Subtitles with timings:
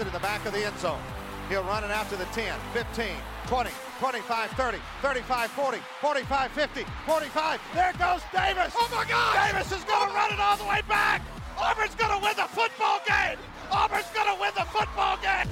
[0.00, 1.00] takes it in the back of the end zone.
[1.48, 3.06] He'll run it out to the 10, 15,
[3.46, 7.60] 20, 25, 30, 35, 40, 45, 50, 45.
[7.74, 8.72] There goes Davis.
[8.76, 9.52] Oh my God!
[9.52, 11.22] Davis is going to run it all the way back.
[11.58, 13.36] Auburn's going to win the football game.
[13.70, 15.48] Auburn's going to win the football game.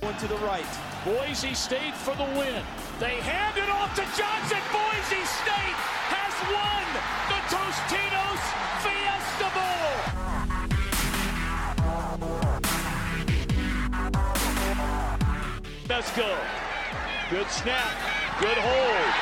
[0.00, 0.66] One to the right.
[1.04, 2.62] Boise State for the win.
[3.00, 4.60] They hand it off to Johnson.
[4.70, 5.78] Boise State
[6.12, 6.82] has won
[7.52, 8.42] Tostitos
[8.80, 9.92] Fiesta Bowl.
[15.86, 16.32] Let's go.
[17.28, 17.92] Good snap.
[18.40, 19.12] Good hold.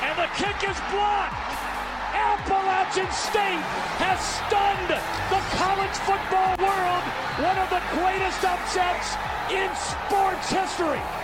[0.00, 1.36] And the kick is blocked.
[2.16, 3.60] Appalachian State
[4.00, 4.88] has stunned
[5.28, 7.04] the college football world.
[7.44, 9.12] One of the greatest upsets
[9.52, 11.23] in sports history.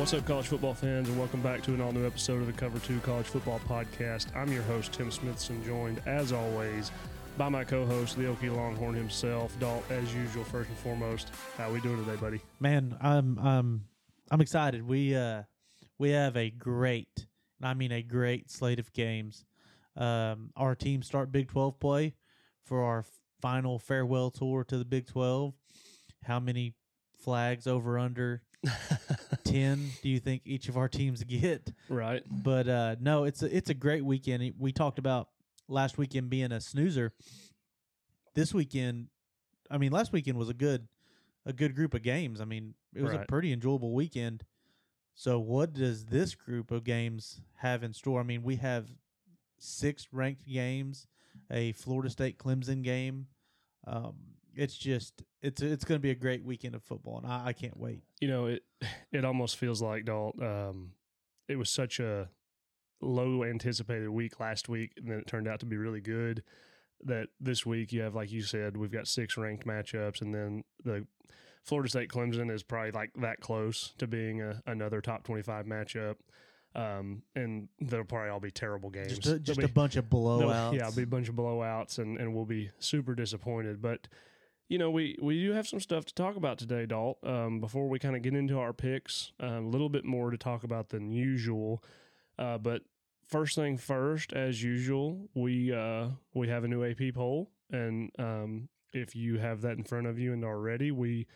[0.00, 2.54] What's up, college football fans, and welcome back to an all new episode of the
[2.54, 4.34] Cover 2 College Football Podcast.
[4.34, 6.90] I'm your host, Tim Smithson, joined as always
[7.36, 11.28] by my co host, the Okie Longhorn himself, Dalt, as usual, first and foremost.
[11.58, 12.40] How we doing today, buddy?
[12.60, 13.84] Man, I'm I'm
[14.30, 14.88] I'm excited.
[14.88, 15.42] We uh
[15.98, 17.26] we have a great,
[17.60, 19.44] and I mean a great slate of games.
[19.98, 22.14] Um, our team start Big Twelve play
[22.64, 23.04] for our
[23.42, 25.52] final farewell tour to the Big Twelve.
[26.24, 26.72] How many
[27.18, 28.40] flags over under
[29.52, 31.72] ten do you think each of our teams get?
[31.88, 32.22] Right.
[32.30, 34.54] But uh, no, it's a it's a great weekend.
[34.58, 35.28] We talked about
[35.68, 37.12] last weekend being a snoozer.
[38.34, 39.08] This weekend,
[39.70, 40.88] I mean, last weekend was a good
[41.46, 42.40] a good group of games.
[42.40, 44.44] I mean, it was a pretty enjoyable weekend.
[45.14, 48.20] So, what does this group of games have in store?
[48.20, 48.86] I mean, we have
[49.58, 51.06] six ranked games,
[51.50, 53.26] a Florida State Clemson game.
[53.86, 54.14] Um,
[54.54, 57.52] it's just it's it's going to be a great weekend of football, and I, I
[57.52, 58.02] can't wait.
[58.20, 58.62] You know, it
[59.12, 60.92] it almost feels like, Dalt, um,
[61.48, 62.28] it was such a
[63.00, 66.42] low anticipated week last week, and then it turned out to be really good.
[67.02, 70.64] That this week you have, like you said, we've got six ranked matchups, and then
[70.84, 71.06] the
[71.64, 76.16] Florida State Clemson is probably like that close to being a, another top 25 matchup.
[76.74, 79.18] Um, and they'll probably all be terrible games.
[79.18, 80.74] Just a, just They'll a bunch of blowouts.
[80.74, 83.82] Yeah, it'll be a bunch of blowouts, and, and we'll be super disappointed.
[83.82, 84.06] But
[84.70, 87.18] you know, we we do have some stuff to talk about today, Dalt.
[87.24, 90.38] Um, before we kind of get into our picks, um, a little bit more to
[90.38, 91.82] talk about than usual.
[92.38, 92.82] Uh, but
[93.26, 98.68] first thing first, as usual, we uh, we have a new AP poll, and um,
[98.92, 101.26] if you have that in front of you and are ready, we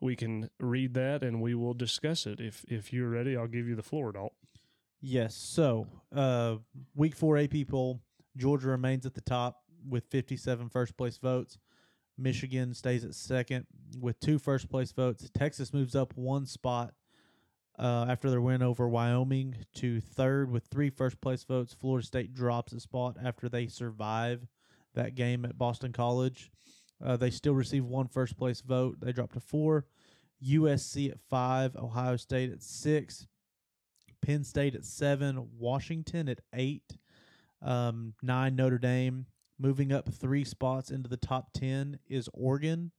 [0.00, 2.38] we can read that and we will discuss it.
[2.38, 4.34] If if you're ready, I'll give you the floor, Dalt.
[5.00, 5.34] Yes.
[5.34, 6.58] So, uh,
[6.94, 8.02] week four AP poll,
[8.36, 11.58] Georgia remains at the top with 57 first place votes.
[12.16, 13.66] Michigan stays at second
[14.00, 15.28] with two first place votes.
[15.34, 16.94] Texas moves up one spot
[17.78, 21.74] uh, after their win over Wyoming to third with three first place votes.
[21.74, 24.46] Florida State drops a spot after they survive
[24.94, 26.50] that game at Boston College.
[27.04, 28.98] Uh, they still receive one first place vote.
[29.00, 29.86] They drop to four.
[30.44, 31.74] USC at five.
[31.76, 33.26] Ohio State at six.
[34.24, 36.96] Penn State at seven, Washington at eight,
[37.60, 39.26] um, nine Notre Dame.
[39.58, 42.90] Moving up three spots into the top ten is Oregon.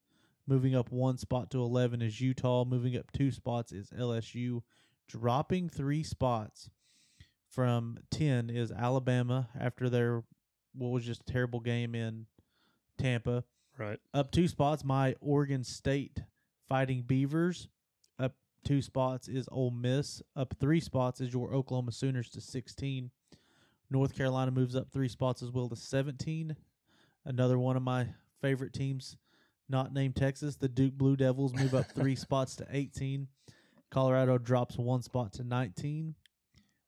[0.48, 2.64] Moving up one spot to eleven is Utah.
[2.64, 4.62] Moving up two spots is LSU.
[5.08, 6.70] Dropping three spots
[7.50, 10.24] from ten is Alabama after their
[10.74, 12.26] what was just a terrible game in
[12.98, 13.44] Tampa.
[13.78, 14.00] Right.
[14.14, 16.22] Up two spots, my Oregon State
[16.70, 17.68] Fighting Beavers.
[18.20, 20.22] Up two spots is Ole Miss.
[20.35, 23.12] Up three spots is your Oklahoma Sooners to 16.
[23.96, 26.53] North Carolina moves up three spots as well to 17.
[27.24, 28.06] Another one of my
[28.42, 29.16] favorite teams,
[29.70, 30.58] not named Texas.
[30.58, 33.26] The Duke Blue Devils move up three spots to 18.
[33.90, 36.14] Colorado drops one spot to 19.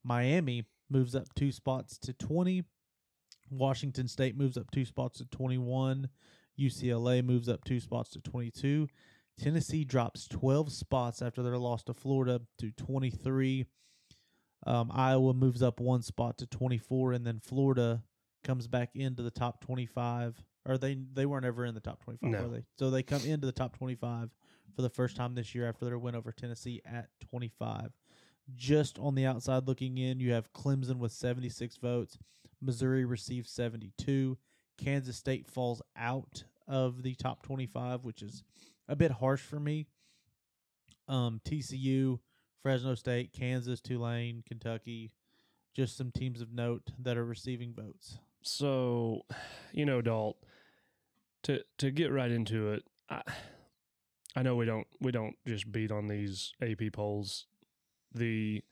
[0.04, 2.66] Miami moves up two spots to 20.
[3.52, 6.10] Washington State moves up two spots to 21.
[6.60, 8.86] UCLA moves up two spots to 22.
[9.40, 13.66] Tennessee drops 12 spots after their loss to Florida to 23.
[14.66, 18.04] Um, Iowa moves up one spot to 24, and then Florida
[18.44, 20.44] comes back into the top 25.
[20.66, 22.42] Or they they weren't ever in the top 25, No.
[22.44, 22.66] were they?
[22.78, 24.30] So they come into the top 25
[24.76, 27.92] for the first time this year after their win over Tennessee at 25.
[28.56, 32.18] Just on the outside looking in, you have Clemson with 76 votes.
[32.62, 34.38] Missouri receives 72.
[34.78, 38.44] Kansas State falls out of the top 25, which is
[38.90, 39.88] a bit harsh for me.
[41.08, 42.20] Um, TCU,
[42.62, 45.12] Fresno State, Kansas, Tulane, Kentucky,
[45.76, 48.18] just some teams of note that are receiving votes.
[48.42, 49.22] So,
[49.72, 50.38] you know, Dalt,
[51.44, 53.22] to to get right into it, I
[54.36, 57.48] I know we don't we don't just beat on these AP polls.
[58.14, 58.64] The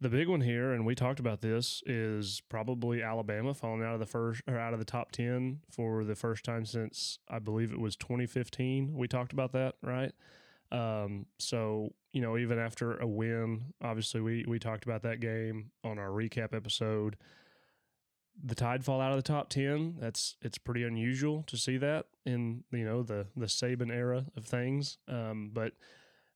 [0.00, 4.00] the big one here, and we talked about this, is probably Alabama falling out of
[4.00, 7.72] the first or out of the top ten for the first time since I believe
[7.72, 8.94] it was 2015.
[8.94, 10.12] We talked about that, right?
[10.72, 15.70] Um, so you know, even after a win, obviously we we talked about that game
[15.84, 17.16] on our recap episode.
[18.42, 19.96] The Tide fall out of the top ten.
[20.00, 24.46] That's it's pretty unusual to see that in you know the the Saban era of
[24.46, 24.96] things.
[25.06, 25.74] Um, but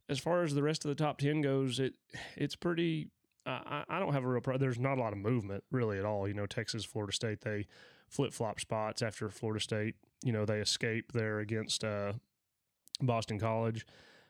[0.09, 1.94] as far as the rest of the top ten goes, it
[2.37, 3.09] it's pretty.
[3.49, 4.41] I, I don't have a real.
[4.41, 6.27] Pro- There's not a lot of movement really at all.
[6.27, 7.67] You know, Texas, Florida State, they
[8.09, 9.94] flip flop spots after Florida State.
[10.25, 12.15] You know, they escape there against uh,
[13.00, 13.87] Boston College.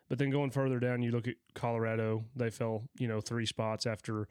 [0.08, 2.24] But then going further down, you look at Colorado.
[2.36, 4.28] They fell, you know, three spots after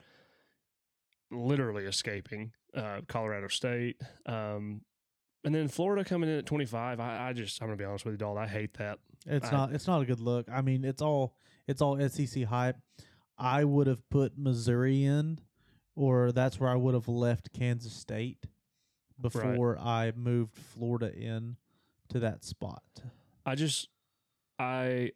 [1.31, 4.01] literally escaping uh, Colorado State.
[4.25, 4.81] Um,
[5.43, 6.99] and then Florida coming in at 25.
[6.99, 8.43] I, I just, I'm going to be honest with you, Dalton.
[8.43, 8.99] I hate that.
[9.27, 9.73] It's I- not.
[9.73, 10.47] It's not a good look.
[10.51, 11.35] I mean, it's all.
[11.67, 12.77] It's all SEC hype.
[13.39, 15.39] I would have put Missouri in,
[15.95, 18.45] or that's where I would have left Kansas State
[19.19, 21.57] before I moved Florida in
[22.09, 22.83] to that spot.
[23.45, 23.89] I just,
[24.59, 25.11] I,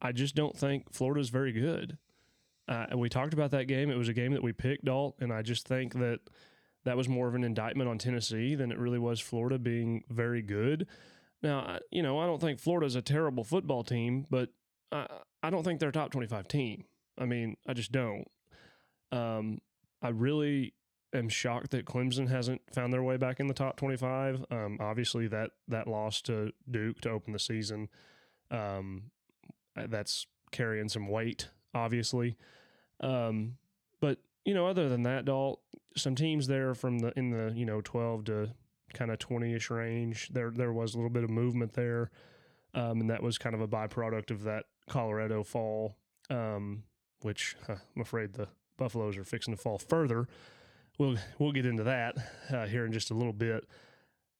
[0.00, 1.98] I just don't think Florida's very good.
[2.68, 3.90] Uh, and we talked about that game.
[3.90, 6.20] It was a game that we picked, Dalt, and I just think that
[6.84, 10.42] that was more of an indictment on Tennessee than it really was Florida being very
[10.42, 10.86] good.
[11.42, 14.50] Now, you know, I don't think Florida's a terrible football team, but
[14.90, 15.06] I,
[15.42, 16.84] I don't think they're a top 25 team.
[17.18, 18.26] I mean, I just don't.
[19.12, 19.60] Um,
[20.02, 20.74] I really
[21.12, 24.44] am shocked that Clemson hasn't found their way back in the top 25.
[24.50, 27.88] Um, obviously, that, that loss to Duke to open the season,
[28.50, 29.10] um,
[29.74, 32.36] that's carrying some weight, obviously.
[33.00, 33.56] Um,
[34.00, 35.60] but you know, other than that, Dalt,
[35.96, 38.50] some teams there from the in the you know twelve to
[38.94, 40.30] kind of twenty ish range.
[40.32, 42.10] There there was a little bit of movement there,
[42.74, 45.96] um, and that was kind of a byproduct of that Colorado fall,
[46.30, 46.84] um,
[47.22, 50.28] which huh, I'm afraid the Buffaloes are fixing to fall further.
[50.98, 52.16] We'll we'll get into that
[52.50, 53.66] uh, here in just a little bit,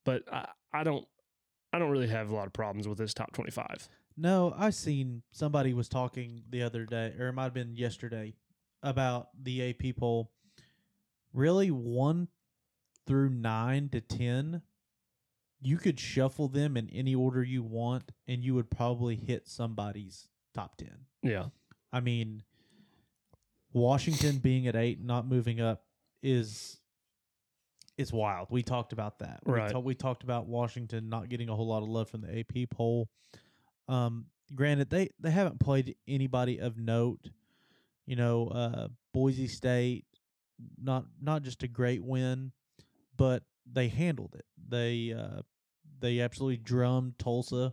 [0.05, 1.07] but I, I don't
[1.77, 3.87] I don't really have a lot of problems with this top twenty five.
[4.17, 8.33] No, I seen somebody was talking the other day, or it might have been yesterday,
[8.83, 10.33] about the AP poll.
[11.35, 12.29] Really, one
[13.07, 14.63] through nine to ten,
[15.61, 20.29] you could shuffle them in any order you want, and you would probably hit somebody's
[20.55, 21.05] top ten.
[21.23, 21.49] Yeah,
[21.93, 22.43] I mean,
[23.75, 25.83] Washington being at eight, not moving up,
[26.23, 26.79] is
[27.99, 28.49] is wild.
[28.51, 29.41] We talked about that.
[29.47, 29.67] Right.
[29.69, 32.39] We, ta- we talked about Washington not getting a whole lot of love from the
[32.39, 33.09] AP poll.
[33.89, 37.31] Um, granted, they they haven't played anybody of note.
[38.07, 40.05] You know, uh, Boise State,
[40.81, 42.53] not not just a great win,
[43.17, 44.45] but they handled it.
[44.69, 45.43] They uh,
[46.01, 47.73] they absolutely drummed Tulsa,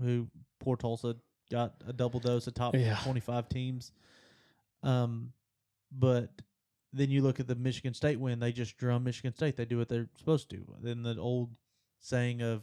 [0.00, 0.28] who
[0.60, 1.16] poor Tulsa
[1.50, 2.98] got a double dose of top Yeah.
[3.04, 3.92] twenty five teams.
[4.82, 5.32] Um,
[5.92, 6.30] but
[6.96, 9.56] then you look at the Michigan State win; they just drum Michigan State.
[9.56, 10.64] They do what they're supposed to.
[10.82, 11.50] Then the old
[12.00, 12.62] saying of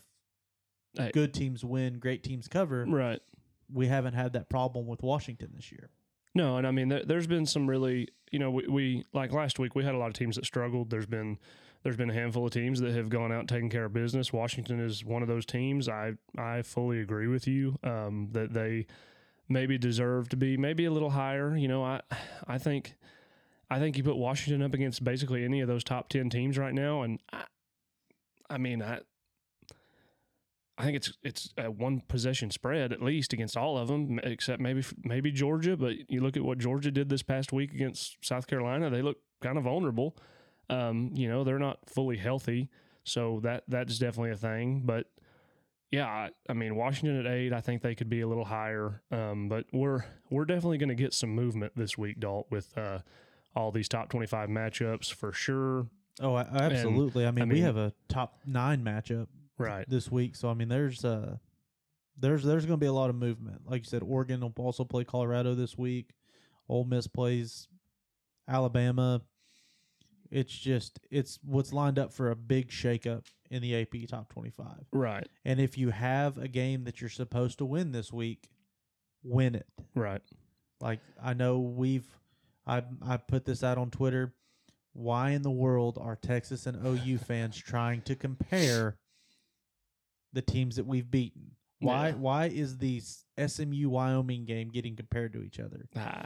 [0.96, 1.12] Hey.
[1.14, 3.20] "good teams win, great teams cover." right.
[3.72, 5.90] We haven't had that problem with Washington this year.
[6.36, 9.58] No, and I mean, there, there's been some really, you know, we, we like last
[9.58, 10.90] week we had a lot of teams that struggled.
[10.90, 11.40] There's been
[11.84, 14.32] there's been a handful of teams that have gone out and taken care of business.
[14.32, 15.90] Washington is one of those teams.
[15.90, 18.88] I I fully agree with you um, that they
[19.50, 21.56] maybe deserve to be maybe a little higher.
[21.56, 22.02] You know, I
[22.48, 22.96] I think
[23.70, 26.74] I think you put Washington up against basically any of those top ten teams right
[26.74, 27.44] now, and I,
[28.50, 29.00] I mean I.
[30.76, 34.60] I think it's it's a one possession spread at least against all of them, except
[34.60, 35.78] maybe maybe Georgia.
[35.78, 39.18] But you look at what Georgia did this past week against South Carolina; they look
[39.40, 40.18] kind of vulnerable.
[40.72, 42.70] Um, you know, they're not fully healthy,
[43.04, 44.82] so that that's definitely a thing.
[44.84, 45.06] But
[45.92, 49.04] yeah, I, I mean, Washington at eight, I think they could be a little higher.
[49.12, 53.00] Um, but we're we're definitely going to get some movement this week, Dalt, with uh,
[53.56, 55.88] all these top twenty-five matchups for sure.
[56.22, 57.26] Oh, I, absolutely.
[57.26, 59.88] I mean, we have a top nine matchup Right.
[59.90, 61.38] this week, so I mean, there's uh,
[62.18, 63.62] there's there's going to be a lot of movement.
[63.66, 66.12] Like you said, Oregon will also play Colorado this week.
[66.70, 67.68] Ole Miss plays
[68.48, 69.22] Alabama.
[70.32, 74.50] It's just it's what's lined up for a big shakeup in the AP top twenty
[74.50, 74.84] five.
[74.92, 75.28] Right.
[75.46, 78.50] And if you have a game that you're supposed to win this week,
[79.24, 79.68] win it.
[79.94, 80.22] Right.
[80.82, 82.08] Like I know we've
[82.66, 84.34] I I put this out on Twitter.
[84.94, 88.98] Why in the world are Texas and OU fans trying to compare
[90.34, 91.52] the teams that we've beaten?
[91.80, 92.16] Why Yeah.
[92.16, 93.02] why is the
[93.38, 95.88] SMU Wyoming game getting compared to each other?
[95.96, 96.26] Ah,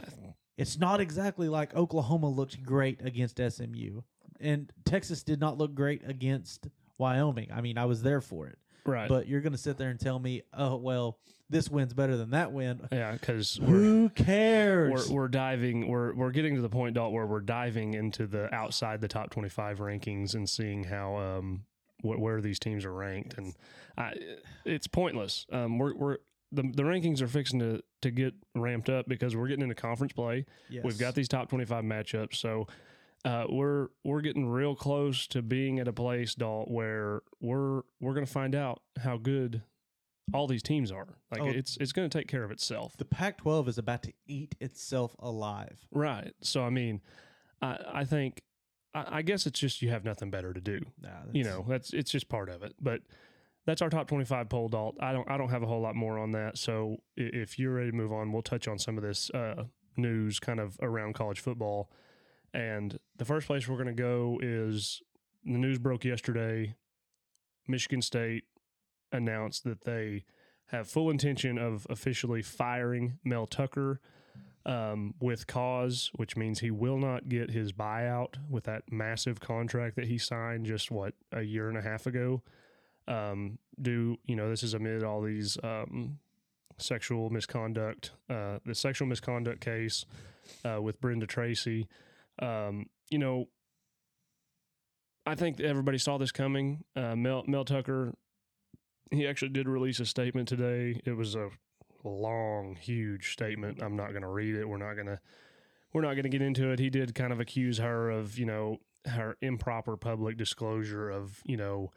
[0.56, 4.02] It's not exactly like Oklahoma looked great against SMU
[4.40, 6.68] and Texas did not look great against
[6.98, 7.48] Wyoming.
[7.52, 8.58] I mean, I was there for it.
[8.86, 9.08] Right.
[9.08, 11.18] But you're going to sit there and tell me, oh well,
[11.50, 12.80] this win's better than that win.
[12.92, 15.08] yeah, because Who cares?
[15.08, 18.54] we're, we're diving we're we're getting to the point Dalt where we're diving into the
[18.54, 21.64] outside the top 25 rankings and seeing how um
[22.02, 23.54] wh- where these teams are ranked and
[23.96, 24.14] I,
[24.64, 26.16] it's pointless um we're we're
[26.52, 30.12] the, the rankings are fixing to to get ramped up because we're getting into conference
[30.12, 30.84] play yes.
[30.84, 32.66] we've got these top 25 matchups so
[33.24, 38.14] uh, we're we're getting real close to being at a place Dalt where we're we're
[38.14, 39.62] going to find out how good
[40.34, 41.46] all these teams are like Oh.
[41.48, 45.16] it's it's going to take care of itself the Pac-12 is about to eat itself
[45.18, 45.86] alive.
[45.90, 46.34] Right.
[46.42, 47.00] So I mean,
[47.62, 48.42] I I think
[48.94, 50.80] I, I guess it's just you have nothing better to do.
[51.00, 52.74] Nah, You know, that's it's just part of it.
[52.80, 53.00] But
[53.66, 54.96] that's our top twenty five poll, Dalt.
[55.00, 56.56] I don't I don't have a whole lot more on that.
[56.56, 59.64] So if you're ready to move on, we'll touch on some of this uh,
[59.96, 61.90] news kind of around college football.
[62.54, 65.02] And the first place we're going to go is
[65.44, 66.74] the news broke yesterday.
[67.66, 68.44] Michigan State
[69.12, 70.24] announced that they
[70.66, 74.00] have full intention of officially firing Mel Tucker
[74.66, 79.96] um, with cause, which means he will not get his buyout with that massive contract
[79.96, 82.42] that he signed just what a year and a half ago.
[83.06, 86.18] Um, do you know this is amid all these um,
[86.76, 90.04] sexual misconduct, uh, the sexual misconduct case
[90.64, 91.88] uh, with Brenda Tracy.
[92.40, 93.46] Um, you know,
[95.26, 96.84] I think everybody saw this coming.
[96.96, 98.14] Uh, Mel, Mel Tucker,
[99.10, 101.00] he actually did release a statement today.
[101.04, 101.50] It was a
[102.04, 103.82] long, huge statement.
[103.82, 104.68] I'm not going to read it.
[104.68, 105.18] We're not going to
[105.92, 106.78] we're not going to get into it.
[106.78, 111.56] He did kind of accuse her of, you know, her improper public disclosure of, you
[111.56, 111.90] know,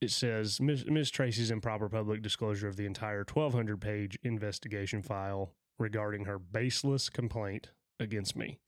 [0.00, 0.86] it says Ms.
[0.86, 1.10] Ms.
[1.10, 7.70] Tracy's improper public disclosure of the entire 1200 page investigation file regarding her baseless complaint
[7.98, 8.58] against me.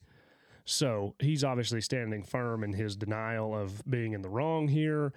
[0.65, 5.13] So he's obviously standing firm in his denial of being in the wrong here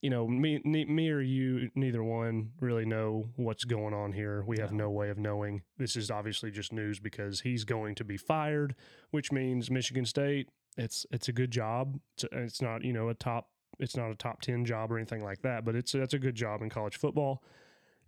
[0.00, 4.42] you know, me, ne- me or you, neither one really know what's going on here.
[4.46, 5.62] We have no way of knowing.
[5.76, 8.74] This is obviously just news because he's going to be fired,
[9.10, 10.48] which means Michigan State.
[10.76, 11.98] It's it's a good job.
[12.14, 13.50] It's, it's not you know a top.
[13.78, 16.34] It's not a top ten job or anything like that, but it's that's a good
[16.34, 17.42] job in college football.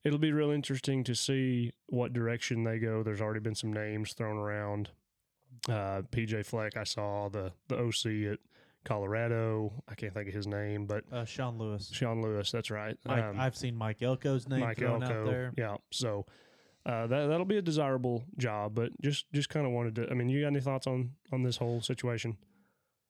[0.04, 3.02] It'll be real interesting to see what direction they go.
[3.02, 4.90] There's already been some names thrown around.
[5.68, 8.38] Uh, PJ Fleck, I saw the the OC at
[8.84, 9.72] Colorado.
[9.88, 11.88] I can't think of his name, but Uh, Sean Lewis.
[11.92, 12.50] Sean Lewis.
[12.50, 12.96] That's right.
[13.04, 15.20] Mike, Um, I've seen Mike Elko's name Mike thrown Elko.
[15.20, 15.52] out there.
[15.56, 15.76] Yeah.
[15.92, 16.26] So
[16.84, 20.10] uh, that that'll be a desirable job, but just just kind of wanted to.
[20.10, 22.36] I mean, you got any thoughts on on this whole situation?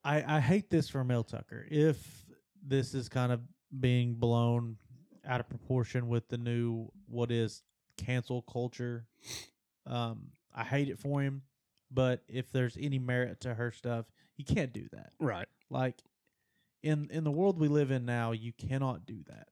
[0.05, 1.67] I, I hate this for Mel Tucker.
[1.71, 2.27] If
[2.63, 3.41] this is kind of
[3.81, 4.77] being blown
[5.25, 7.63] out of proportion with the new what is
[7.97, 9.07] cancel culture,
[9.87, 11.43] um, I hate it for him.
[11.93, 14.07] But if there's any merit to her stuff,
[14.37, 15.13] you can't do that.
[15.21, 15.49] Right.
[15.71, 15.97] Like
[16.83, 19.49] in in the world we live in now, you cannot do that.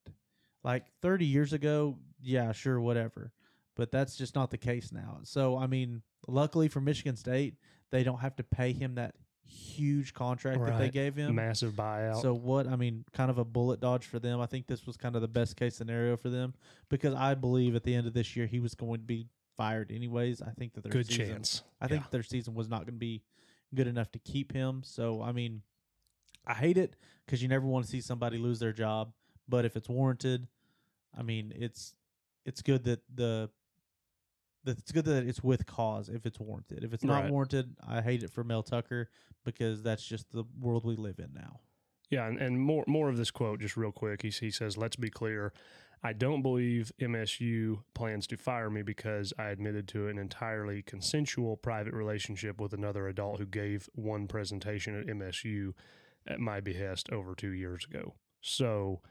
[0.62, 3.32] Like 30 years ago, yeah, sure, whatever.
[3.76, 5.20] But that's just not the case now.
[5.22, 7.54] So, I mean, luckily for Michigan State,
[7.90, 11.34] they don't have to pay him that huge contract that they gave him.
[11.34, 12.20] Massive buyout.
[12.20, 14.40] So what I mean, kind of a bullet dodge for them.
[14.40, 16.54] I think this was kind of the best case scenario for them
[16.88, 19.26] because I believe at the end of this year he was going to be
[19.60, 20.40] fired anyways.
[20.40, 21.62] I think that their good season, chance.
[21.82, 22.08] I think Yeah.
[22.12, 23.22] their season was not going to be
[23.74, 24.82] good enough to keep him.
[24.82, 25.62] So I mean,
[26.46, 29.12] I hate it because you never want to see somebody lose their job.
[29.46, 30.48] But if it's warranted,
[31.16, 31.94] I mean, it's
[32.46, 33.50] it's good that the
[34.64, 36.82] that it's good that it's with cause if it's warranted.
[36.82, 37.30] If it's not Right.
[37.30, 39.10] warranted, I hate it for Mel Tucker
[39.44, 41.60] because that's just the world we live in now.
[42.08, 44.22] Yeah, and, and more more of this quote, just real quick.
[44.22, 45.52] He he says, "Let's be clear.
[46.02, 51.56] I don't believe MSU plans to fire me because I admitted to an entirely consensual
[51.56, 55.74] private relationship with another adult who gave one presentation at MSU
[56.26, 59.02] at my behest over two years ago." So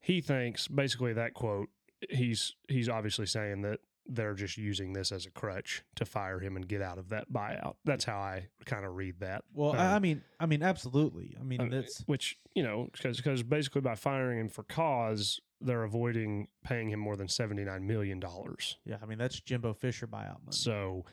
[0.00, 1.70] he thinks basically that quote.
[2.10, 6.56] He's he's obviously saying that they're just using this as a crutch to fire him
[6.56, 7.74] and get out of that buyout.
[7.84, 9.44] That's how I kind of read that.
[9.52, 11.36] Well, Um, I, mean, I mean, absolutely.
[11.38, 15.82] I mean, uh, that's which you know because basically by firing him for cause they're
[15.82, 18.96] avoiding paying him more than 79 million dollars yeah.
[19.02, 20.52] I mean, that's Jimbo Fisher buyout money.
[20.52, 21.04] so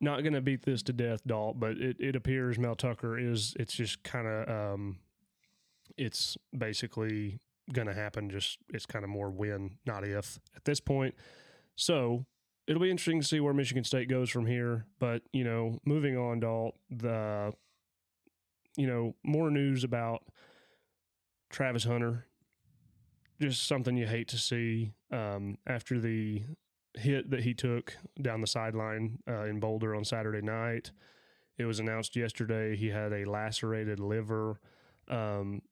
[0.00, 3.54] not going to beat this to death Dalt but it, it appears Mel Tucker is
[3.58, 4.98] it's just kind of um
[5.96, 7.38] it's basically
[7.72, 11.14] going to happen just it's kind of more when not if at this point
[11.76, 12.24] so
[12.66, 16.16] it'll be interesting to see where Michigan State goes from here but you know moving
[16.16, 17.52] on Dalt the
[18.76, 20.22] you know more news about
[21.50, 22.26] Travis Hunter.
[23.40, 26.42] Just something you hate to see um, after the
[26.94, 30.92] hit that he took down the sideline uh, in Boulder on Saturday night.
[31.58, 34.60] It was announced yesterday he had a lacerated liver.
[35.08, 35.62] Um,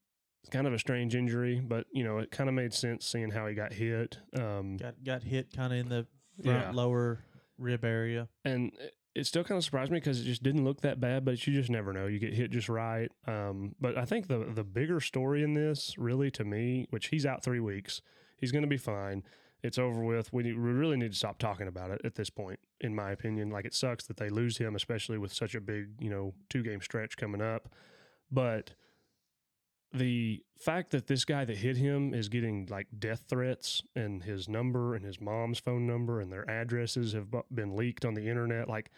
[0.50, 3.46] kind of a strange injury, but you know it kind of made sense seeing how
[3.46, 4.18] he got hit.
[4.38, 6.06] Um, Got got hit kind of in the
[6.42, 6.70] front Yeah.
[6.72, 7.24] lower
[7.58, 8.28] rib area.
[8.44, 11.24] and it- it still kind of surprised me because it just didn't look that bad.
[11.24, 12.08] But you just never know.
[12.08, 13.08] You get hit just right.
[13.28, 17.24] Um, but I think the the bigger story in this, really, to me, which he's
[17.24, 18.02] out three weeks,
[18.40, 19.22] he's going to be fine.
[19.62, 20.32] It's over with.
[20.32, 23.12] We, need, we really need to stop talking about it at this point, in my
[23.12, 23.50] opinion.
[23.50, 26.64] Like it sucks that they lose him, especially with such a big, you know, two
[26.64, 27.68] game stretch coming up.
[28.32, 28.74] But
[29.94, 34.48] the fact that this guy that hit him is getting like death threats and his
[34.48, 38.68] number and his mom's phone number and their addresses have been leaked on the internet
[38.68, 38.90] like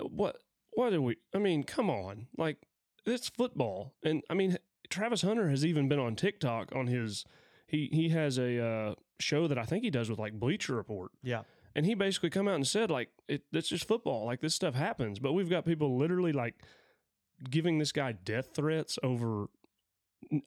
[0.00, 0.38] what
[0.72, 2.26] what do we i mean come on.
[2.36, 2.56] Like
[3.04, 3.94] it's football.
[4.04, 4.56] And i mean
[4.88, 7.24] travis hunter has even been on tiktok on his
[7.66, 11.10] he he has a uh, show that i think he does with like bleacher report.
[11.22, 11.42] Yeah.
[11.74, 14.24] and he basically come out and said like it, it's just football.
[14.24, 15.18] Like this stuff happens.
[15.18, 16.54] But we've got people literally like
[17.50, 19.48] giving this guy death threats over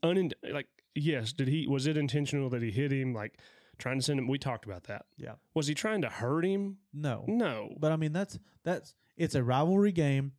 [0.03, 3.39] un like yes did he was it intentional that he hit him like
[3.77, 5.33] trying to send him we talked about that Yeah.
[5.53, 7.23] was he trying to hurt him No.
[7.27, 10.33] no But I mean that's that's it's a rivalry game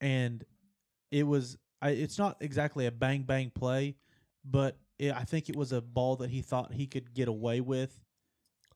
[0.00, 0.44] and
[1.10, 3.96] it was I, it's not exactly a bang bang play,
[4.44, 7.60] but it, I think it was a ball that he thought he could get away
[7.60, 7.98] with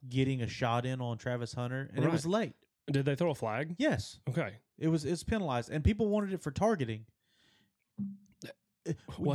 [0.08, 2.54] getting a shot in on Travis Hunter and it was late.
[2.90, 4.18] did they throw a flag Yes.
[4.28, 7.06] okay It was it's penalized and people wanted it for targeting.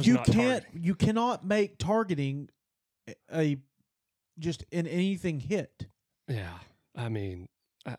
[0.01, 0.25] You can't
[0.63, 0.83] targeting.
[0.83, 2.49] you cannot make targeting
[3.07, 3.57] a, a
[4.39, 5.87] just in anything hit.
[6.27, 6.57] yeah
[6.95, 7.47] i mean
[7.85, 7.95] I,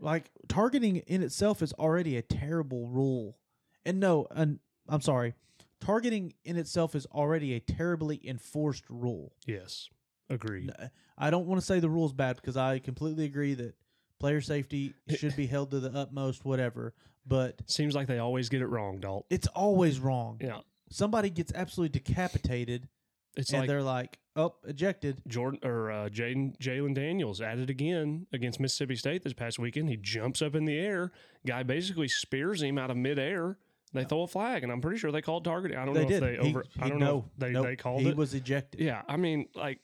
[0.00, 3.36] Like targeting in itself is already a terrible rule.
[3.84, 5.34] And no, and I'm sorry.
[5.80, 9.32] Targeting in itself is already a terribly enforced rule.
[9.46, 9.88] yes
[10.30, 10.70] agreed
[11.18, 13.74] I don't want to say the rule's bad because I completely agree that
[14.18, 16.94] player safety should be held to the utmost whatever,
[17.26, 19.26] but seems like they always get it wrong Dalt.
[19.30, 20.38] it's always wrong.
[20.40, 20.60] yeah
[20.92, 22.88] Somebody gets absolutely decapitated
[23.36, 27.70] it's and like they're like, "Oh, ejected." Jordan or uh, Jaden Jalen Daniels at it
[27.70, 29.88] again against Mississippi State this past weekend.
[29.88, 31.12] He jumps up in the air.
[31.46, 33.56] Guy basically spears him out of midair.
[33.94, 35.76] They throw a flag, and I'm pretty sure they called targeting.
[35.78, 36.22] I don't They know did.
[36.22, 36.64] if they He- over.
[36.78, 38.16] I don't no, know if they nope, they called he it.
[38.16, 38.80] was ejected.
[38.80, 39.80] yeah, I mean, like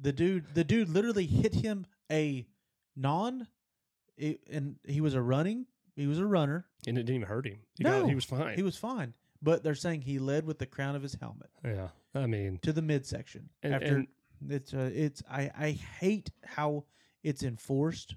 [0.00, 2.46] The dude, the dude, literally hit him a
[2.96, 3.46] non,
[4.18, 5.66] and he was a running.
[5.96, 6.66] He was a runner.
[6.86, 7.58] and it didn't even hurt him.
[7.76, 8.56] He no, got, he was fine.
[8.56, 9.14] He was fine.
[9.42, 12.72] But they're saying he led with the crown of his helmet yeah, I mean, to
[12.72, 13.48] the midsection.
[13.62, 14.08] And- After and-
[14.48, 16.84] it's, uh, it's, I, I hate how
[17.22, 18.14] it's enforced.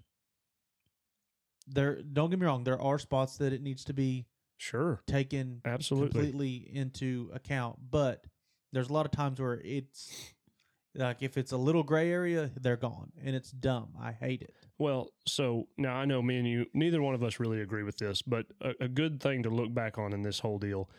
[1.68, 2.64] There, don't get me wrong.
[2.64, 4.26] There are spots that it needs to be
[4.58, 6.12] sure, taken absolutely.
[6.12, 7.80] completely into account.
[7.90, 8.26] But
[8.72, 10.34] there's a lot of times where it's
[10.96, 13.90] like if it's a little gray area, they're gone, and it's dumb.
[14.02, 14.54] I hate it.
[14.78, 17.98] Well, so now I know me and you, neither one of us really agree with
[17.98, 20.90] this, but a, a good thing to look back on in this whole deal,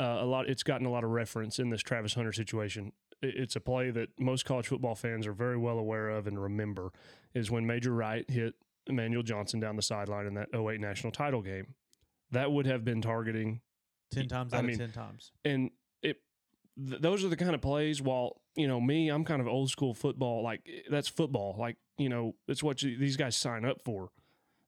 [0.00, 2.92] uh, a lot, it's gotten a lot of reference in this Travis Hunter situation.
[3.22, 6.90] It's a play that most college football fans are very well aware of and remember
[7.34, 8.54] is when Major Wright hit
[8.86, 11.74] Emmanuel Johnson down the sideline in that 08 national title game.
[12.30, 13.60] That would have been targeting
[14.10, 15.32] Ten times I out mean, of ten times.
[15.44, 15.70] and
[16.02, 16.16] it
[16.88, 19.70] th- those are the kind of plays while you know me i'm kind of old
[19.70, 23.80] school football like that's football like you know it's what you, these guys sign up
[23.84, 24.10] for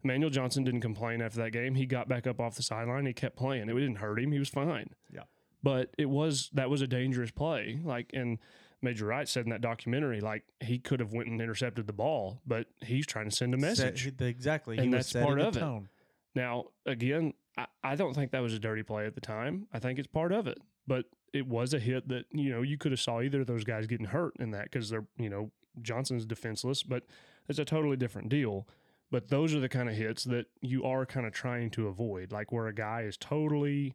[0.04, 3.12] emmanuel johnson didn't complain after that game he got back up off the sideline he
[3.12, 5.22] kept playing it didn't hurt him he was fine Yeah.
[5.62, 8.38] but it was that was a dangerous play like and
[8.80, 12.40] major wright said in that documentary like he could have went and intercepted the ball
[12.46, 14.76] but he's trying to send a message he- exactly.
[14.76, 15.60] And he that's part of it.
[15.60, 15.88] tone.
[16.34, 19.66] now, again, I, I don't think that was a dirty play at the time.
[19.72, 22.76] I think it's part of it, but it was a hit that you know you
[22.76, 25.52] could have saw either of those guys getting hurt in that because they're you know
[25.80, 27.04] Johnson's defenseless, but
[27.48, 28.66] it's a totally different deal.
[29.12, 32.32] But those are the kind of hits that you are kind of trying to avoid,
[32.32, 33.94] like where a guy is totally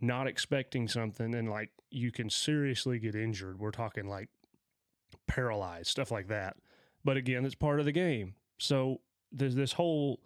[0.00, 3.58] not expecting something and like you can seriously get injured.
[3.58, 4.28] We're talking like
[5.26, 6.56] paralyzed, stuff like that.
[7.04, 8.34] But again, it's part of the game.
[8.58, 9.00] So
[9.32, 10.20] there's this whole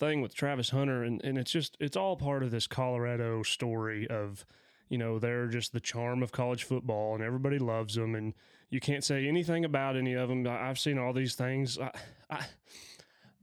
[0.00, 4.08] thing with Travis Hunter, and, and it's just it's all part of this Colorado story
[4.08, 4.44] of
[4.88, 8.34] you know they're just the charm of college football, and everybody loves them, and
[8.70, 10.44] you can't say anything about any of them.
[10.48, 11.78] I've seen all these things.
[11.78, 11.92] I,
[12.28, 12.44] I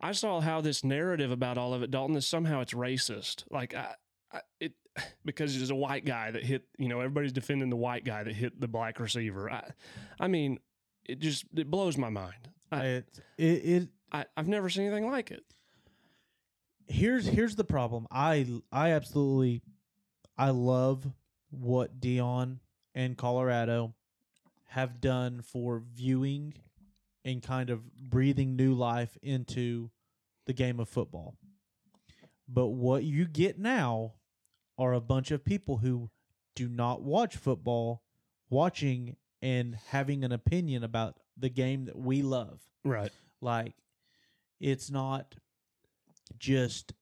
[0.02, 3.44] I saw how this narrative about all of it, Dalton, is somehow it's racist.
[3.50, 3.96] Like I,
[4.32, 4.74] I it
[5.26, 6.64] because it's a white guy that hit.
[6.78, 9.52] You know, everybody's defending the white guy that hit the black receiver.
[9.52, 9.72] I,
[10.20, 10.60] I mean,
[11.06, 12.50] it just it blows my mind.
[12.72, 13.06] I, It,
[13.38, 15.44] it, it I I've never seen anything like it.
[16.88, 18.08] here's here's the problem.
[18.12, 19.62] I I absolutely
[20.38, 21.08] I love
[21.52, 22.60] what Deion
[22.94, 23.96] and Colorado
[24.68, 26.54] have done for viewing
[27.26, 29.92] and kind of breathing new life into
[30.46, 31.36] the game of football.
[32.48, 34.14] But what you get now
[34.78, 36.10] are a bunch of people who
[36.56, 38.02] do not watch football
[38.50, 42.62] watching and having an opinion about the game that we love.
[42.84, 43.12] Right.
[43.42, 43.76] Like,
[44.60, 45.36] it's not
[46.38, 46.94] just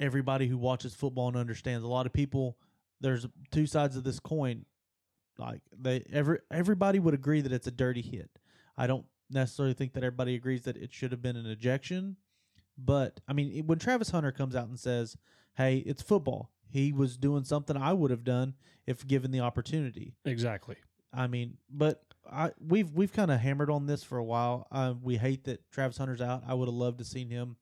[0.00, 1.84] everybody who watches football and understands.
[1.84, 2.56] A lot of people,
[3.00, 4.64] there's two sides of this coin.
[5.38, 8.28] Like they, every everybody would agree that it's a dirty hit.
[8.76, 12.16] I don't necessarily think that everybody agrees that it should have been an ejection,
[12.76, 15.16] but I mean, when Travis Hunter comes out and says,
[15.54, 18.54] "Hey, it's football," he was doing something I would have done
[18.86, 20.14] if given the opportunity.
[20.24, 20.76] Exactly.
[21.12, 24.66] I mean, but I we've we've kind of hammered on this for a while.
[24.70, 26.44] Uh, we hate that Travis Hunter's out.
[26.46, 27.56] I would have loved to seen him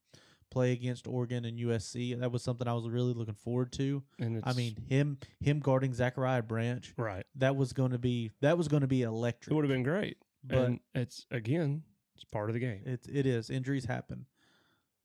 [0.50, 2.18] play against Oregon and USC.
[2.18, 4.02] That was something I was really looking forward to.
[4.18, 6.92] And it's, I mean, him him guarding Zachariah Branch.
[6.96, 7.24] right.
[7.36, 9.52] That was going to be that was going to be electric.
[9.52, 10.18] It would have been great.
[10.46, 11.82] But and it's again,
[12.14, 12.82] it's part of the game.
[12.86, 14.26] it it is injuries happen,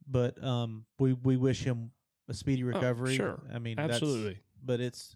[0.07, 1.91] but um, we we wish him
[2.29, 3.13] a speedy recovery.
[3.13, 3.43] Oh, sure.
[3.53, 4.39] I mean, that's- Absolutely.
[4.63, 5.15] but it's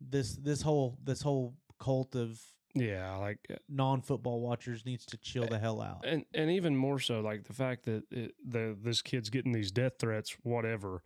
[0.00, 2.40] this this whole this whole cult of
[2.74, 6.04] Yeah, like uh, non football watchers needs to chill the hell out.
[6.04, 9.70] and and even more so like the fact that it, the this kid's getting these
[9.70, 11.02] death threats whatever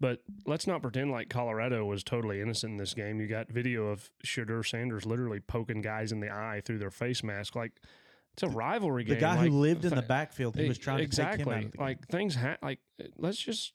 [0.00, 3.20] but let's not pretend like colorado was totally innocent in this game.
[3.20, 7.22] You got video of shedeur sanders literally poking guys in the eye through their face
[7.22, 7.56] mask.
[7.56, 7.72] Like
[8.34, 10.78] it's a rivalry The game The guy like, who lived in the backfield, he was
[10.78, 11.86] trying to exactly take him out of the game.
[11.86, 12.78] like things ha- like
[13.16, 13.72] let's just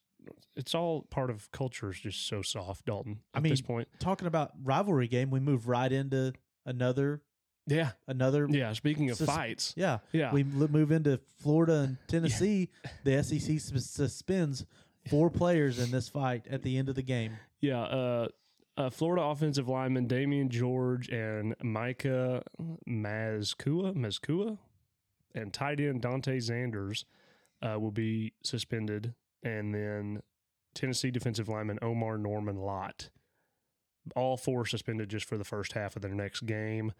[0.55, 3.87] it's all part of culture is just so soft dalton I at this mean, point.
[3.99, 6.31] talking about rivalry game, we move right into
[6.65, 7.21] another
[7.67, 7.91] yeah.
[8.07, 9.73] another yeah speaking of Sus- fights.
[9.75, 9.99] yeah.
[10.13, 10.31] yeah.
[10.33, 12.69] We move into Florida and Tennessee.
[13.03, 14.65] The SEC suspends
[15.09, 17.37] four players in this fight at the end of the game.
[17.61, 18.27] Yeah, uh,
[18.75, 22.43] uh, Florida offensive lineman Damieon George and Micah
[22.85, 24.57] Mazzccua, Mazzccua,
[25.33, 27.05] and tight end Dante Zanders
[27.61, 29.13] uh, will be suspended,
[29.43, 30.21] and then
[30.73, 33.09] Tennessee defensive lineman Omar Norman Lott.
[34.15, 36.91] All four suspended just for the first half of their next game.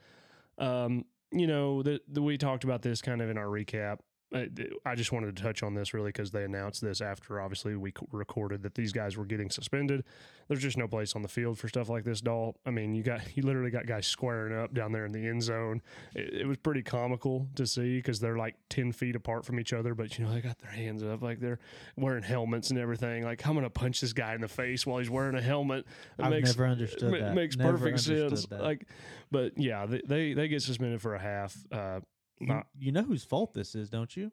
[0.58, 4.00] Um, you know, the, the, we talked about this kind of in our recap.
[4.34, 4.50] I,
[4.86, 7.91] I just wanted to touch on this really because they announced this after obviously we
[7.91, 10.04] c- recorded that these guys were getting suspended.
[10.48, 12.56] There's just no place on the field for stuff like this, doll.
[12.65, 15.43] I mean, you got you literally got guys squaring up down there in the end
[15.43, 15.82] zone.
[16.15, 19.72] It, it was pretty comical to see because they're like ten feet apart from each
[19.74, 21.60] other, but you know they got their hands up like they're
[21.96, 23.24] wearing helmets and everything.
[23.24, 25.86] Like I'm gonna punch this guy in the face while he's wearing a helmet.
[26.17, 27.36] It I've makes, never understood that.
[27.36, 28.46] Makes Never perfect sense.
[28.48, 28.62] that.
[28.62, 28.88] Like,
[29.32, 31.56] but yeah, they, they they get suspended for a half.
[31.72, 32.00] Uh,
[32.39, 34.32] You, not you know whose fault this is, don't you?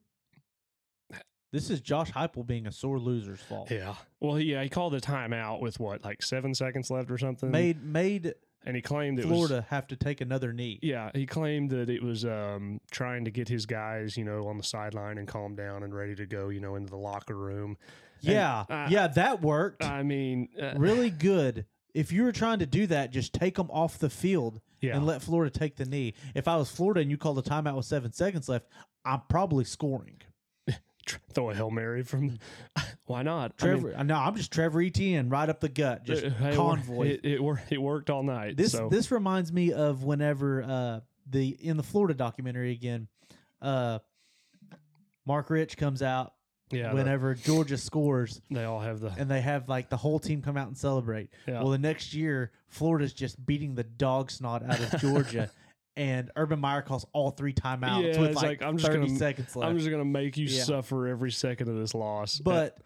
[1.53, 3.71] This is Josh Heupel being a sore loser's fault.
[3.71, 3.95] Yeah.
[4.21, 7.51] Well, yeah, he called a timeout with what, like seven seconds left or something.
[7.51, 8.35] Made made
[8.65, 9.65] and he claimed it Florida was.
[9.71, 10.79] have to take another knee.
[10.83, 14.59] Yeah, he claimed that it was um, trying to get his guys, you know, on
[14.59, 17.77] the sideline and calm down and ready to go, you know, into the locker room.
[18.23, 21.65] And, Yeah, uh, yeah, that worked I mean, uh, really good.
[21.95, 25.07] If you were trying to do that, just take them off the field yeah, and
[25.07, 26.15] let Florida take the knee.
[26.35, 28.67] If I was Florida and you called a timeout with seven seconds left,
[29.05, 30.21] I'm probably scoring.
[31.33, 32.39] throw a hail mary from.
[33.07, 33.55] Why not?
[33.61, 36.51] I mean, Trevor, no, I'm just Trevor Etienne right up the gut, just it- hey,
[36.51, 37.09] it convoy.
[37.09, 38.57] It, it, it worked all night.
[38.57, 38.89] this so.
[38.89, 43.09] this reminds me of whenever uh the in the Florida documentary again,
[43.61, 43.99] uh
[45.27, 46.33] Mark Richt comes out
[46.71, 49.09] yeah, the- whenever Georgia scores they all have the.
[49.19, 51.31] and they have like the whole team come out and celebrate.
[51.47, 51.61] Yeah.
[51.61, 55.51] Well, the next year Florida's just beating the dog snot out of Georgia.
[55.97, 59.19] And Urban Meyer calls all three timeouts Yeah, with like, like, I'm just 30 gonna-
[59.19, 59.69] seconds left.
[59.69, 60.63] I'm just gonna make you Yeah.
[60.63, 62.39] suffer every second of this loss.
[62.39, 62.79] but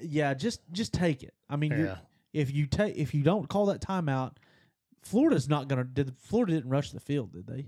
[0.00, 1.34] yeah, just just take it.
[1.50, 1.96] I mean, yeah,
[2.32, 4.36] if you take if you don't call that timeout,
[5.02, 5.84] Florida's not gonna.
[5.84, 7.32] Did Florida didn't rush the field?
[7.32, 7.66] Did they?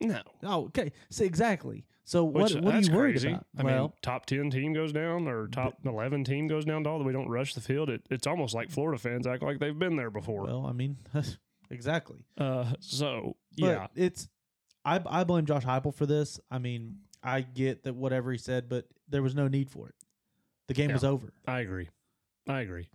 [0.00, 0.20] no.
[0.42, 0.90] Oh, okay.
[1.10, 1.84] So exactly.
[2.04, 3.28] So what Which, what are that's you worried crazy.
[3.28, 3.46] about?
[3.56, 6.86] I well, mean, top ten team goes down or top eleven team goes down.
[6.86, 7.88] All that we don't rush the field.
[7.90, 10.42] It, it's almost like Florida fans act like they've been there before.
[10.44, 10.96] well, I mean,
[11.70, 12.24] exactly.
[12.38, 14.28] uh, so But yeah, it's
[14.84, 16.40] I I blame Josh Heupel for this.
[16.50, 19.94] I mean, I get that whatever he said, but there was no need for it.
[20.68, 20.96] The game Yeah.
[20.96, 21.32] was over.
[21.46, 21.88] I agree.
[22.48, 22.88] I agree.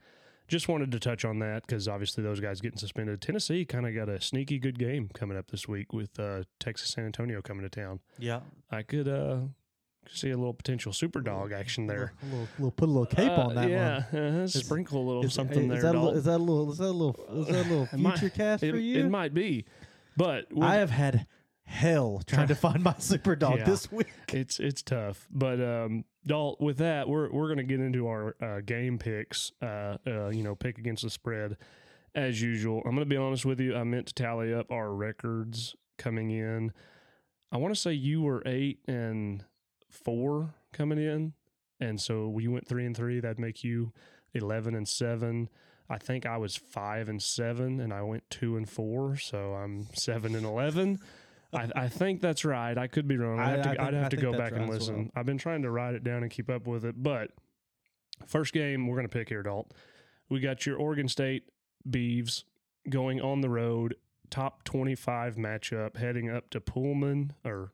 [0.48, 3.22] Just wanted to touch on that because obviously those guys getting suspended.
[3.22, 6.90] Tennessee kind of got a sneaky good game coming up this week with uh, Texas
[6.92, 8.00] San Antonio coming to town.
[8.18, 8.40] Yeah.
[8.72, 9.40] I could uh,
[10.10, 12.14] see a little potential super dog action there.
[12.22, 14.22] A little, little put a little cape Uh, on that yeah, one.
[14.22, 15.92] uh, sprinkle a little Is, something is there.
[15.92, 16.72] That a little, is that a little?
[16.72, 17.42] Is that a little?
[17.42, 19.00] Is that a little It might- future cast it, for you?
[19.04, 19.66] it might be,
[20.16, 21.28] but I have had
[21.68, 23.66] hell trying to find my super dog Yeah.
[23.66, 24.08] this week.
[24.34, 25.28] it's it's tough.
[25.30, 29.52] But um, Dalt, with that, we're we're gonna get into our uh, game picks.
[29.62, 31.58] Uh, uh, you know, pick against the spread
[32.16, 32.82] as usual.
[32.86, 33.76] I'm gonna be honest with you.
[33.76, 36.72] I meant to tally up our records coming in.
[37.52, 39.44] I want to say you were eight and
[39.90, 41.34] four coming in,
[41.80, 43.20] and so we went three and three.
[43.20, 43.94] That'd make you
[44.34, 45.50] eleven and seven.
[45.90, 49.88] I think I was five and seven, and I went two and four, so I'm
[49.94, 51.00] seven and eleven.
[51.54, 52.78] I, I think that's right.
[52.78, 53.40] I could be wrong.
[53.40, 54.96] I'd have to, I think- I'd have to go back and right as listen.
[54.98, 55.12] well.
[55.16, 57.32] I've been trying to write it down and keep up with it, but
[58.26, 59.72] first game we're going to pick here, Dalt.
[60.30, 61.44] We got your Oregon State
[61.90, 62.44] Beavs
[62.90, 63.96] going on the road,
[64.30, 67.72] top twenty-five matchup, heading up to Pullman or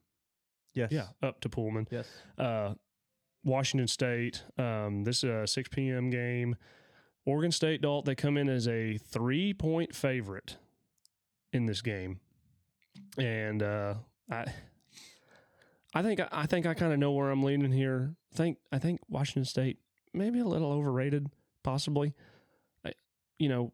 [0.76, 0.92] Yes.
[0.92, 2.08] yeah, up to Pullman Yes.
[2.38, 2.74] uh,
[3.44, 4.44] Washington State.
[4.58, 6.10] Um, this is a 6 p.m.
[6.10, 6.56] game.
[7.26, 10.58] Oregon State, Dalt, they come in as a three point favorite
[11.52, 12.20] in this game.
[13.18, 13.96] And uh,
[14.32, 14.46] I
[15.94, 18.16] I think I think I kind of know where I'm leaning here.
[18.34, 19.78] I think I think Washington State
[20.14, 21.28] maybe a little overrated,
[21.64, 22.14] possibly.
[22.86, 22.94] I,
[23.40, 23.72] you know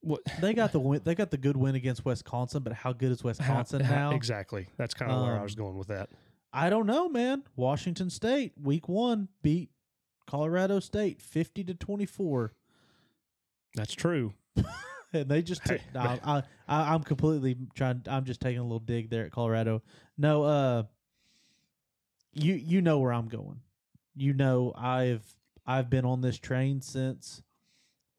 [0.00, 1.02] what They got the win.
[1.04, 4.16] They got the good win against Wisconsin, but how good is Wisconsin how- now?
[4.16, 4.66] exactly.
[4.76, 6.08] That's kind of where I Um, was going with that.
[6.52, 7.44] I don't know, man.
[7.54, 9.70] Washington State week one beat
[10.26, 12.54] Colorado State fifty to twenty four,
[13.76, 14.34] That's true.
[15.12, 15.64] and they just.
[15.64, 18.02] Took- no, I, I, I'm completely trying.
[18.08, 19.82] I'm just taking a little dig there at Colorado.
[20.18, 20.82] No, uh,
[22.32, 23.60] you you know where I'm going.
[24.14, 25.24] You know I've
[25.66, 27.42] I've been on this train since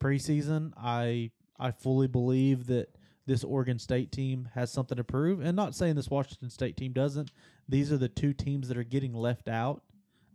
[0.01, 0.73] preseason.
[0.77, 5.75] I I fully believe that this Oregon State team has something to prove, and not
[5.75, 7.31] saying this Washington State team doesn't.
[7.69, 9.83] These are the two teams that are getting left out.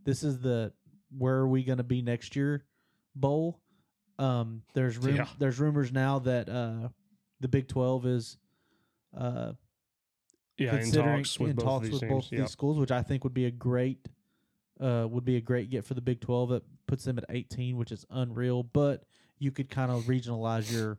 [0.04, 0.72] This is the
[1.16, 2.64] where are we going to be next year
[3.14, 3.60] bowl.
[4.18, 5.28] Um, there's rum- Yeah.
[5.38, 6.88] there's rumors now that uh,
[7.40, 8.38] the Big Twelve is
[9.16, 9.52] uh,
[10.58, 12.40] Yeah, in considering talks with in both talks of these with both Yep.
[12.40, 14.08] these schools, which I think would be a great
[14.80, 16.50] uh, would be a great get for the Big Twelve.
[16.50, 18.62] That puts them at 18, which is unreal.
[18.62, 19.04] But
[19.38, 20.98] you could kind of regionalize your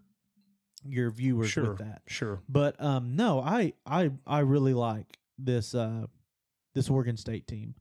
[0.86, 1.70] your viewers Sure.
[1.72, 2.02] with that.
[2.08, 2.40] Sure.
[2.48, 6.06] But um, no, I I I really like this uh
[6.74, 7.74] this Oregon State team.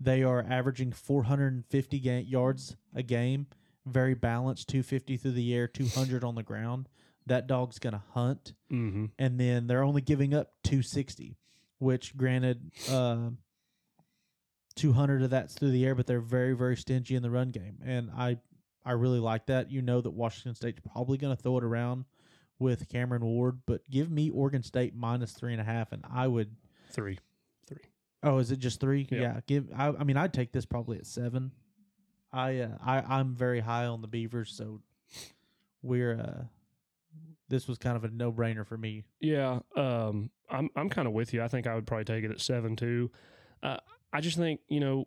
[0.00, 3.46] They are averaging 450 ga- yards a game,
[3.86, 6.88] very balanced, 250 through the air, 200 on the ground.
[7.26, 9.06] That dog's gonna hunt, Mm-hmm.
[9.18, 11.36] and then they're only giving up 260,
[11.78, 13.30] which granted, uh,
[14.74, 17.78] 200 of that's through the air, but they're very very stingy in the run game,
[17.84, 18.38] and I
[18.84, 19.70] I really like that.
[19.70, 22.06] You know that Washington State's probably gonna throw it around
[22.58, 26.26] with Cameron Ward, but give me Oregon State minus three and a half, and I
[26.26, 26.56] would.
[26.90, 27.18] Three.
[27.66, 27.82] Three.
[28.22, 29.06] Oh, is it just three?
[29.10, 29.20] Yeah.
[29.20, 29.40] Yeah.
[29.46, 29.68] Give.
[29.76, 31.52] I, I mean, I'd take this probably at seven.
[32.32, 34.80] I uh, I I'm very high on the Beavers, so
[35.82, 36.44] we're uh,
[37.48, 39.04] this was kind of a no brainer for me.
[39.20, 41.42] Yeah, um, I'm I'm kind of with you.
[41.42, 43.10] I think I would probably take it at seven too.
[43.62, 43.76] Uh,
[44.12, 45.06] I just think you know,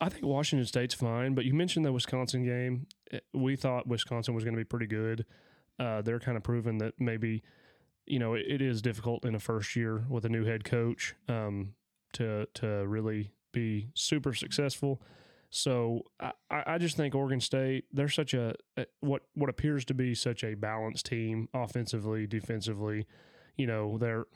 [0.00, 1.34] I think Washington State's fine.
[1.34, 2.86] But you mentioned the Wisconsin game.
[3.10, 5.24] Eh, We thought Wisconsin was going to be pretty good.
[5.78, 7.42] Uh, they're kind of proving that maybe
[8.06, 11.14] you know it, it is difficult in a first year with a new head coach
[11.28, 11.74] um,
[12.12, 15.02] to to really be super successful.
[15.56, 18.54] So I, I just think Oregon State they're such a
[19.00, 23.06] what what appears to be such a balanced team offensively, defensively.
[23.56, 24.26] You know they're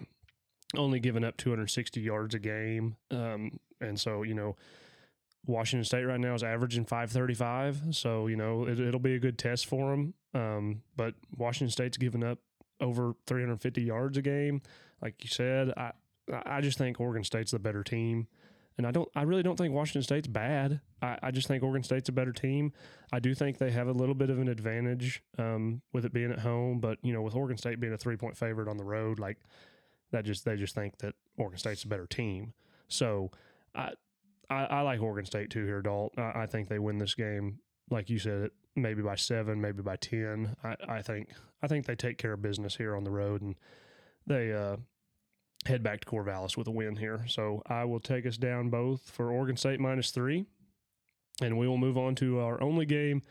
[0.77, 4.57] only giving up 260 yards a game, um, and so you know
[5.47, 7.95] Washington State right now is averaging 535.
[7.95, 10.15] So you know it, it'll be a good test for them.
[10.33, 12.39] Um, but Washington State's giving up
[12.81, 14.63] over 350 yards a game,
[15.03, 15.73] like you said.
[15.77, 15.93] I
[16.47, 18.29] I just think Oregon State's the better team.
[18.79, 20.81] And I don't, I really don't think Washington State's bad.
[21.03, 22.73] I, I just think Oregon State's a better team.
[23.13, 26.31] I do think they have a little bit of an advantage um, with it being
[26.31, 28.85] at home, but you know, with Oregon State being a three point favorite on the
[28.85, 29.39] road, like
[30.13, 32.55] that, just they just think that Oregon State's a better team.
[32.89, 33.31] So
[33.75, 33.91] I,
[34.49, 36.19] I, I like Oregon State too here, Dalt.
[36.19, 37.59] I, I think they win this game,
[37.91, 40.57] like you said, maybe by seven, maybe by ten.
[40.65, 41.29] I, I think,
[41.63, 43.57] I think they take care of business here on the road, and
[44.27, 44.77] they uh,
[45.67, 47.25] head back to Corvallis with a win here.
[47.29, 50.47] So I will take us down both for Oregon State minus three,
[51.43, 53.23] and we will move on to our only game.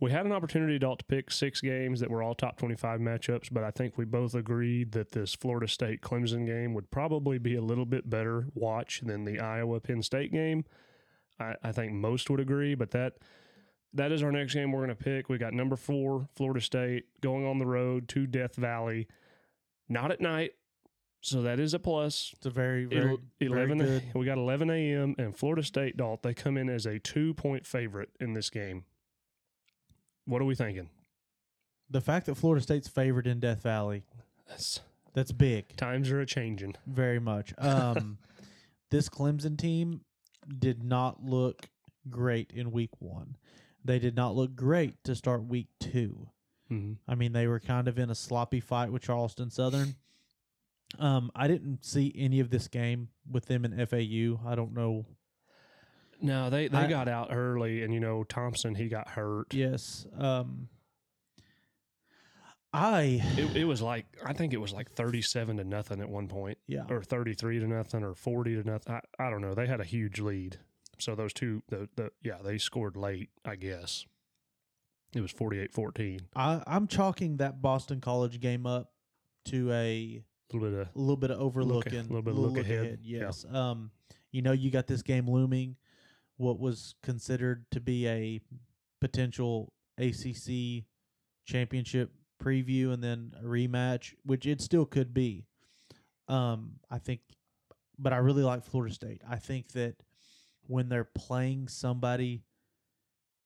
[0.00, 3.48] We had an opportunity, Dalt, to pick six games that were all top 25 matchups,
[3.50, 7.54] but I think we both agreed that this Florida State Clemson game would probably be
[7.54, 10.64] a little bit better watch than the Iowa Penn State game.
[11.38, 13.14] I, I think most would agree, but that
[13.94, 15.28] that is our next game we're going to pick.
[15.28, 19.06] We got number four, Florida State, going on the road to Death Valley,
[19.88, 20.52] not at night.
[21.26, 22.32] So that is a plus.
[22.36, 24.02] It's a very very, It'll- very 11 good.
[24.14, 25.14] we got 11 a.m.
[25.18, 28.84] and Florida State Dalt they come in as a two point favorite in this game
[30.26, 30.90] what are we thinking
[31.90, 34.04] The fact that Florida State's favored in Death Valley,
[34.48, 34.80] That's,
[35.14, 37.54] that's big, times are a changing very much.
[37.58, 38.18] Um,
[38.90, 40.00] this Clemson team
[40.58, 41.68] did not look
[42.10, 43.36] great in week one.
[43.84, 46.28] They did not look great to start week two.
[46.70, 46.94] mm-hmm.
[47.06, 49.94] I mean, they were kind of in a sloppy fight with Charleston Southern.
[50.98, 54.40] Um, I didn't see any of this game with them in FAU.
[54.48, 55.06] I don't know.
[56.20, 60.06] no they they I- got out early and you know Thompson he got hurt Yes.
[60.18, 60.68] Um,
[62.72, 66.26] I It, it was like I think it was like thirty-seven to nothing at one
[66.28, 66.84] point, yeah.
[66.88, 68.94] or thirty-three to nothing, or forty to nothing.
[68.94, 69.54] I, I don't know.
[69.54, 70.58] They had a huge lead,
[70.98, 73.30] so those two, the, the yeah, they scored late.
[73.44, 74.06] I guess
[75.14, 76.22] it was 48-14.
[76.34, 78.90] I, I'm chalking that Boston College game up
[79.44, 82.38] to a A little bit of a little bit of overlooking, a little bit of
[82.38, 82.98] look ahead.
[83.02, 83.20] Yeah.
[83.20, 83.44] Yes.
[83.50, 83.90] Um,
[84.30, 85.76] you know, you got this game looming.
[86.36, 88.40] What was considered to be a
[89.00, 90.84] potential ACC
[91.46, 92.10] championship
[92.42, 95.46] preview and then a rematch, which it still could be.
[96.28, 97.20] Um, I think,
[97.98, 99.22] but I really like Florida State.
[99.28, 99.96] I think that
[100.66, 102.42] when they're playing somebody,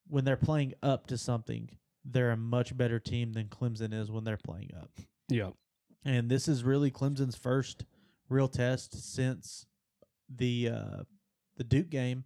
[0.07, 1.69] when they're playing up to something,
[2.05, 4.91] they're a much better team than Clemson is when they're playing up.
[5.29, 5.51] yeah,
[6.09, 7.85] And this is really Clemson's first
[8.31, 9.67] real test since
[10.35, 11.03] the uh,
[11.59, 12.25] the Duke game.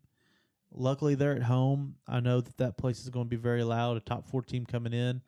[0.70, 1.96] Luckily, they're at home.
[2.06, 3.96] I know that that place is going to be very loud.
[3.96, 5.20] A top four team coming in.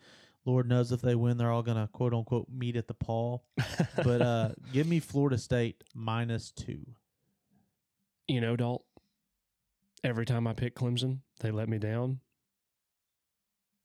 [0.45, 3.45] Lord knows if they win, they're all going to quote unquote meet at the Paul.
[3.97, 6.87] But uh, give me Florida State minus two.
[8.29, 8.85] you know, Dalt.
[10.05, 12.21] Every time I pick Clemson, they let me down.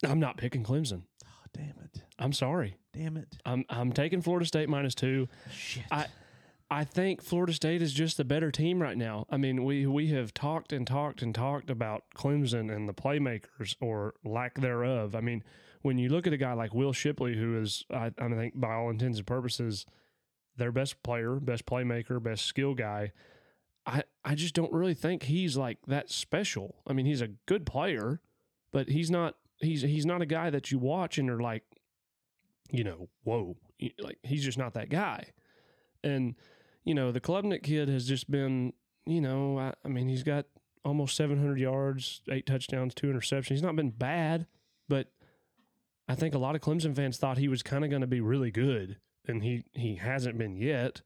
[0.06, 1.04] I'm not picking Clemson.
[1.54, 2.04] Damn it!
[2.18, 2.78] I'm sorry.
[2.94, 3.38] Damn it!
[3.46, 5.28] I'm I'm taking Florida State minus two.
[5.52, 5.86] Shit!
[5.92, 6.08] I
[6.72, 9.26] I think Florida State is just the better team right now.
[9.30, 13.76] I mean, we we have talked and talked and talked about Clemson and the playmakers
[13.82, 15.16] or lack thereof.
[15.16, 15.44] I mean,
[15.82, 18.74] when you look at a guy like Will Shipley, who is I, I think by
[18.74, 19.86] all intents and purposes
[20.58, 23.14] their best player, best playmaker, best skill guy.
[23.86, 26.76] I I just don't really think he's like that special.
[26.86, 28.22] I mean, he's a good player,
[28.72, 31.64] but he's not he's he's not a guy that you watch and are like,
[32.72, 33.58] you know, whoa,
[34.00, 35.26] like he's just not that guy.
[36.04, 36.36] And
[36.86, 38.74] you know, the Klubnik kid has just been,
[39.06, 40.46] you know, I, I mean, he's got
[40.86, 43.50] almost 700 yards, eight touchdowns, two interceptions.
[43.50, 44.48] He's not been bad,
[44.88, 45.12] but
[46.08, 48.22] I think a lot of Clemson fans thought he was kind of going to be
[48.22, 51.02] really good, and he he hasn't been yet.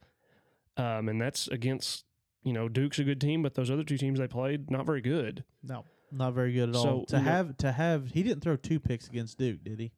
[0.78, 2.06] Um, and that's against,
[2.44, 5.02] you know, Duke's a good team, but those other two teams they played not very
[5.02, 5.44] good.
[5.62, 7.06] no, not very good at So, all.
[7.08, 9.91] To you know- have to have he didn't throw two picks against Duke, did he?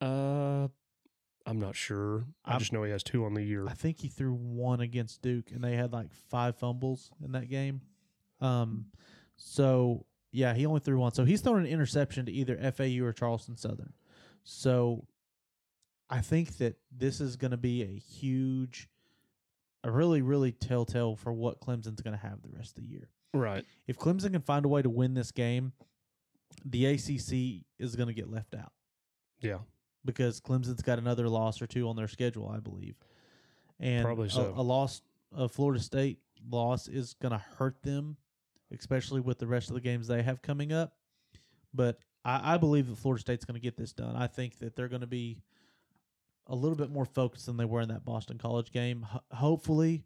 [0.00, 0.68] Uh,
[1.46, 2.24] I'm not sure.
[2.44, 3.66] I I'm- just know he has two on the year.
[3.68, 7.48] I think he threw one against Duke, and they had like five fumbles in that
[7.48, 7.80] game.
[8.40, 8.86] Um,
[9.36, 11.12] so yeah, he only threw one.
[11.12, 13.92] So he's thrown an interception to either FAU or Charleston Southern.
[14.44, 15.06] So
[16.08, 18.88] I think that this is going to be a huge,
[19.84, 23.08] a really, really telltale for what Clemson's going to have the rest of the year.
[23.34, 23.64] Right.
[23.86, 25.72] If Clemson can find a way to win this game,
[26.64, 28.72] the ACC is going to get left out
[29.40, 29.58] Yeah.
[30.04, 32.96] because Clemson's got another loss or two on their schedule, I believe.
[33.80, 34.52] And Probably a- so.
[34.56, 35.00] a, loss,
[35.34, 36.18] a Florida State
[36.48, 38.16] loss, is going to hurt them,
[38.70, 40.92] especially with the rest of the games they have coming up.
[41.74, 44.14] But I, I believe that Florida State's going to get this done.
[44.14, 45.38] I think that they're going to be
[46.48, 49.02] a little bit more focused than they were in that Boston College game.
[49.02, 50.04] Ho- hopefully,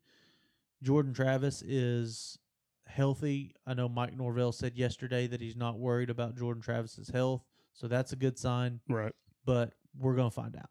[0.83, 2.39] Jordan Travis is
[2.87, 3.55] healthy.
[3.67, 7.89] I know Mike Norvell said yesterday that he's not worried about Jordan Travis's health, so
[7.89, 9.13] that's a good sign Right.
[9.45, 10.71] but we're going to find out.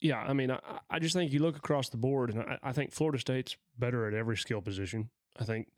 [0.00, 2.72] Yeah, I mean, I, I just think you look across the board, and I, I
[2.72, 5.10] think Florida State's better at every skill position.
[5.40, 5.68] I think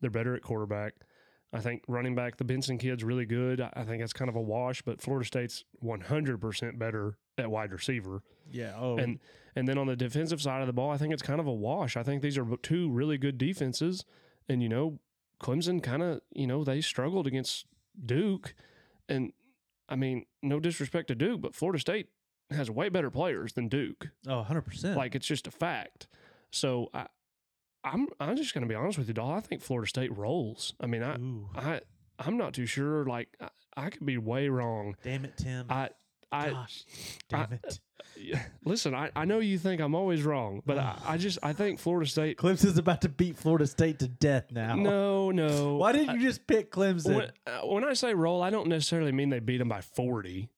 [0.00, 0.94] they're better at quarterback.
[1.52, 3.60] I think running back, the Benson kid's really good.
[3.60, 8.22] I, think that's kind of a wash, but Florida State's 100% better at wide receiver.
[8.50, 8.74] Yeah.
[8.78, 9.18] Oh, And
[9.56, 11.52] and then on the defensive side of the ball, I think it's kind of a
[11.52, 11.96] wash.
[11.96, 14.04] I think these are two really good defenses,
[14.48, 15.00] and you know,
[15.40, 17.66] Clemson kind of you know they struggled against
[18.04, 18.54] Duke,
[19.08, 19.32] and
[19.88, 22.08] I mean, no disrespect to Duke, but Florida State
[22.50, 24.08] has way better players than Duke.
[24.26, 24.96] oh, 100%.
[24.96, 26.06] Like it's just a fact.
[26.50, 27.06] So I,
[27.84, 29.36] I'm I'm just going to be honest with you, Dalt.
[29.36, 30.74] I think Florida State rolls.
[30.80, 31.80] I mean, I Ooh, I
[32.18, 33.04] I'm not too sure.
[33.04, 34.96] Like I, I could be way wrong.
[35.02, 35.66] damn it, Tim.
[35.70, 35.90] I
[36.32, 36.84] I Gosh,
[37.28, 37.80] damn I- it.
[38.16, 38.94] yeah, listen.
[38.94, 42.08] I, I know you think I'm always wrong, but I, I just I think Florida
[42.08, 42.36] State.
[42.38, 44.74] Clemson's about to beat Florida State to death now.
[44.76, 45.74] No, no.
[45.76, 47.16] Why didn't you just pick Clemson?
[47.16, 50.48] When, uh, when I say roll, I don't necessarily mean they beat them by 40.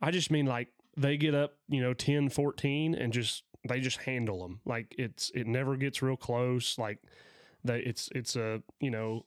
[0.00, 3.98] I just mean like they get up, you know, 10, 14 and just they just
[3.98, 4.60] handle them.
[4.64, 6.78] Like it's it never gets real close.
[6.78, 6.98] Like
[7.64, 9.26] they it's it's a, you know,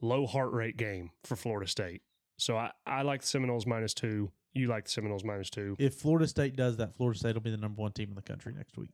[0.00, 2.02] low heart rate game for Florida State.
[2.38, 4.30] So I I like the Seminoles minus 2.
[4.54, 5.76] You like the Seminoles minus 2.
[5.78, 8.22] if Florida State does that, Florida State will be the number one team in the
[8.22, 8.90] country next week.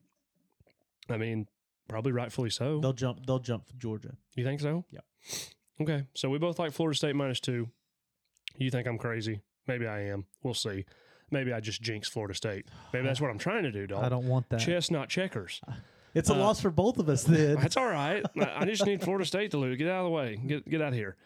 [1.11, 1.49] I mean,
[1.89, 2.81] probably rightfully so.
[2.81, 3.27] They'll jump.
[3.27, 4.15] They'll jump for Georgia.
[4.37, 4.85] You think so?
[4.91, 5.01] Yeah.
[5.81, 6.05] Okay.
[6.15, 7.69] So we both like Florida State minus two.
[8.57, 9.41] You think I'm crazy?
[9.67, 10.27] Maybe I am.
[10.43, 10.85] We'll see.
[11.31, 12.67] Maybe I just jinx Florida State.
[12.93, 14.03] Maybe that's what I'm trying to do, dog.
[14.03, 14.61] I don't want that.
[14.61, 15.61] Chess, not checkers.
[16.15, 17.23] It's a uh, loss for both of us.
[17.25, 18.25] Then That's all right.
[18.41, 19.77] I I just need Florida State to lose.
[19.77, 20.41] Get out of the way.
[20.45, 21.17] Get get out of here.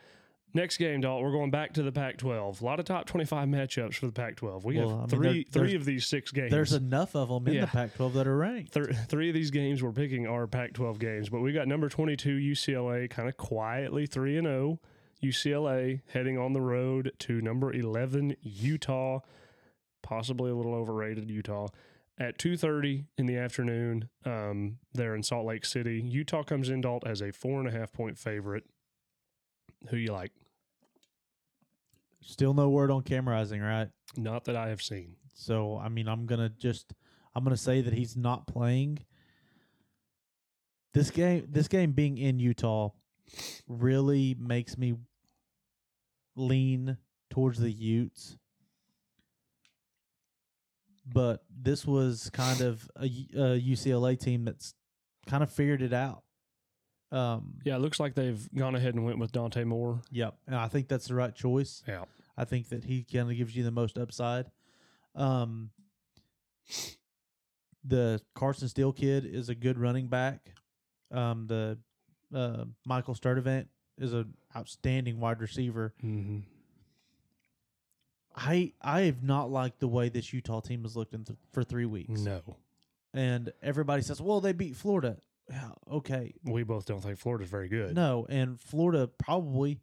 [0.54, 2.60] Next game, Dalt, we're going back to the Pac-12.
[2.60, 4.64] A lot of top 25 matchups for the Pac-12.
[4.64, 6.50] We Well, I have mean, three there- three of these six games.
[6.50, 7.60] There's enough of them in Yeah.
[7.62, 8.74] the Pac-12 that are ranked.
[8.74, 12.36] Th- three of these games we're picking are Pac-12 games, but we got number 22
[12.36, 14.78] UCLA kind of quietly 3 and 0.
[15.22, 19.20] UCLA heading on the road to number 11 Utah,
[20.02, 21.68] possibly a little overrated Utah
[22.18, 24.10] at 2:30 in the afternoon.
[24.26, 27.70] Um, there in Salt Lake City, Utah comes in Dalt as a four and a
[27.72, 28.64] half point favorite.
[29.90, 30.32] Who you like?
[32.22, 33.88] Still no word on Cam Rising, right?
[34.16, 35.16] Not that I have seen.
[35.34, 36.92] So I mean, I'm gonna just
[37.34, 39.00] I'm gonna say that he's not playing.
[40.94, 42.90] This game, this game being in Utah,
[43.66, 44.94] really makes me
[46.36, 46.98] lean
[47.30, 48.36] towards the Utes.
[51.04, 54.74] But this was kind of a UCLA team that's
[55.26, 56.22] kind of figured it out.
[57.12, 60.00] Um, Yeah, it looks like they've gone ahead and went with Dante Moore.
[60.10, 61.82] Yep, and I think that's the right choice.
[61.86, 62.04] Yeah.
[62.36, 64.46] I think that he kind of gives you the most upside.
[65.14, 65.70] Um,
[67.84, 70.54] the Carson Steele kid is a good running back.
[71.10, 71.78] Um, the
[72.34, 73.66] uh, Michael Sturdivant
[73.98, 75.92] is an outstanding wide receiver.
[76.02, 76.38] Mm-hmm.
[78.34, 81.62] I I have not liked the way this Utah team has looked in th- for
[81.62, 82.40] three weeks, No,
[83.12, 85.18] and everybody says, "Well, they beat Florida."
[85.50, 87.94] Yeah, okay, we both don't think Florida's very good.
[87.94, 89.80] No, and Florida probably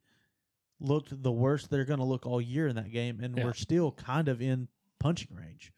[0.79, 3.43] looked the worst they're going to look all year in that game, and Yeah.
[3.45, 4.67] we're still kind of in
[4.99, 5.71] punching range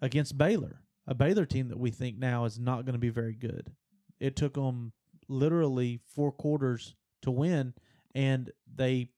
[0.00, 3.34] against Baylor, a Baylor team that we think now is not going to be very
[3.34, 3.72] good.
[4.18, 4.92] It took them
[5.28, 7.74] literally four quarters to win,
[8.14, 9.10] and they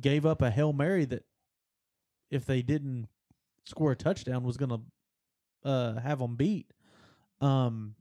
[0.00, 1.24] gave up a hail mary that
[2.30, 3.08] if they didn't
[3.64, 6.72] score a touchdown was going to uh, have them beat.
[7.40, 7.94] Um,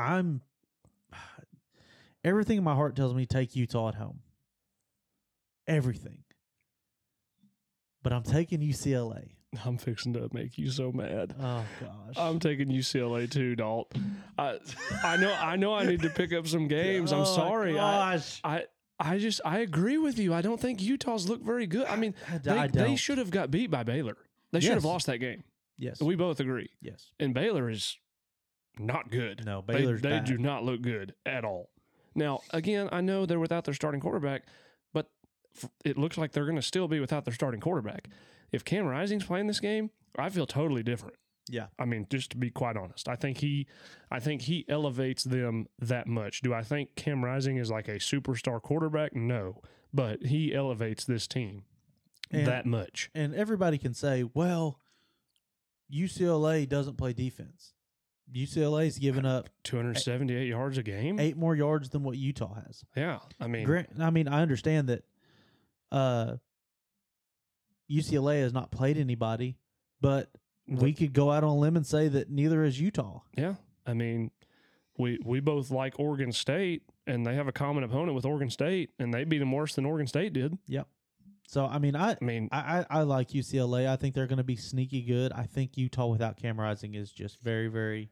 [0.00, 0.40] I'm
[2.24, 4.20] everything in my heart tells me take Utah at home.
[5.66, 6.24] Everything.
[8.02, 9.32] But I'm taking UCLA.
[9.64, 11.34] I'm fixing to make you so mad.
[11.38, 12.14] Oh gosh.
[12.16, 13.92] I'm taking UCLA too, Dalt.
[14.38, 14.58] I
[15.02, 17.12] I know I know I need to pick up some games.
[17.12, 17.72] I'm Oh, sorry.
[17.78, 18.40] I, Gosh.
[18.44, 18.64] I
[18.98, 20.32] I just I agree with you.
[20.32, 21.86] I don't think Utah's look very good.
[21.88, 24.16] I mean, they, I they should have got beat by Baylor.
[24.52, 25.42] They should have lost that game.
[25.78, 26.00] Yes.
[26.00, 26.70] We both agree.
[26.80, 27.10] yes.
[27.18, 27.96] And Baylor is
[28.80, 29.44] not good.
[29.44, 30.24] No, They- Baylor's they, bad.
[30.24, 31.70] do not look good at all.
[32.14, 34.42] Now, again, I know they're without their starting quarterback,
[34.92, 35.08] but
[35.84, 38.08] it looks like they're going to still be without their starting quarterback.
[38.50, 41.14] If Cam Rising's playing this game, I feel totally different.
[41.48, 41.66] Yeah.
[41.78, 43.66] I mean, just to be quite honest, I think he,
[44.10, 46.40] I think he elevates them that much.
[46.42, 49.14] Do I think Cam Rising is like a superstar quarterback?
[49.14, 49.60] No,
[49.92, 51.62] but he elevates this team
[52.30, 53.10] And- that much.
[53.14, 54.80] And everybody can say, well,
[55.92, 57.74] UCLA doesn't play defense.
[58.34, 61.18] UCLA's given up 278 yards a game.
[61.18, 62.84] eight more yards than what Utah has.
[62.96, 65.04] Yeah, I mean, Grant, I mean, I understand that
[65.90, 66.34] uh,
[67.90, 69.58] UCLA has not played anybody,
[70.00, 70.30] but
[70.66, 73.20] we could go out on a limb and say that neither is Utah.
[73.36, 73.54] Yeah,
[73.86, 74.30] I mean,
[74.96, 78.90] we we both like Oregon State, and they have a common opponent with Oregon State,
[78.98, 80.56] and they beat them worse than Oregon State did.
[80.68, 80.86] Yep.
[81.48, 83.88] So I mean, I I mean, I, I, I like UCLA.
[83.88, 85.32] I think they're going to be sneaky good.
[85.32, 88.10] I think Utah without Cam Rising is just very very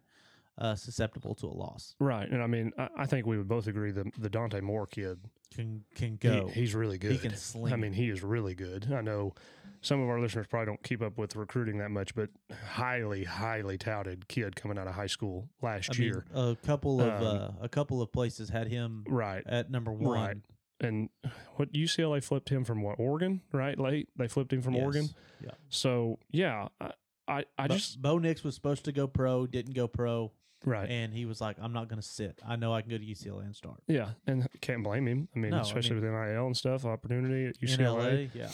[0.58, 1.94] uh, susceptible to a loss.
[2.00, 4.86] right, and I mean, I, I think we would both agree the the Dante Moore
[4.86, 5.18] kid,
[5.54, 6.48] Can can he- go.
[6.48, 7.12] he's really good.
[7.12, 8.92] He can sling I mean, he is really good.
[8.92, 9.34] I know
[9.80, 12.30] some of our listeners probably don't keep up with recruiting that much, but
[12.66, 16.24] highly, highly touted kid coming out of high school last I mean, year.
[16.34, 19.42] a couple of Um, uh, a couple of places had him right.
[19.46, 20.12] at number one.
[20.20, 20.36] Right.
[20.80, 21.08] And
[21.56, 23.78] what UCLA flipped him from what Oregon, right?
[23.78, 24.84] Late they flipped him from Yes.
[24.84, 25.08] Oregon.
[25.44, 25.50] Yeah.
[25.68, 26.92] So yeah, I
[27.28, 30.32] I, I Bo- just Bo Nix was supposed to go pro, didn't go pro,
[30.64, 30.88] right.
[30.88, 32.40] and he was like, "I'm not going to sit.
[32.46, 35.28] I know I can go to UCLA and start." Yeah, and can't blame him.
[35.34, 38.30] I mean, No, I especially with NIL and stuff, opportunity at UCLA.
[38.34, 38.50] LA, yeah,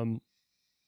[0.00, 0.20] Um,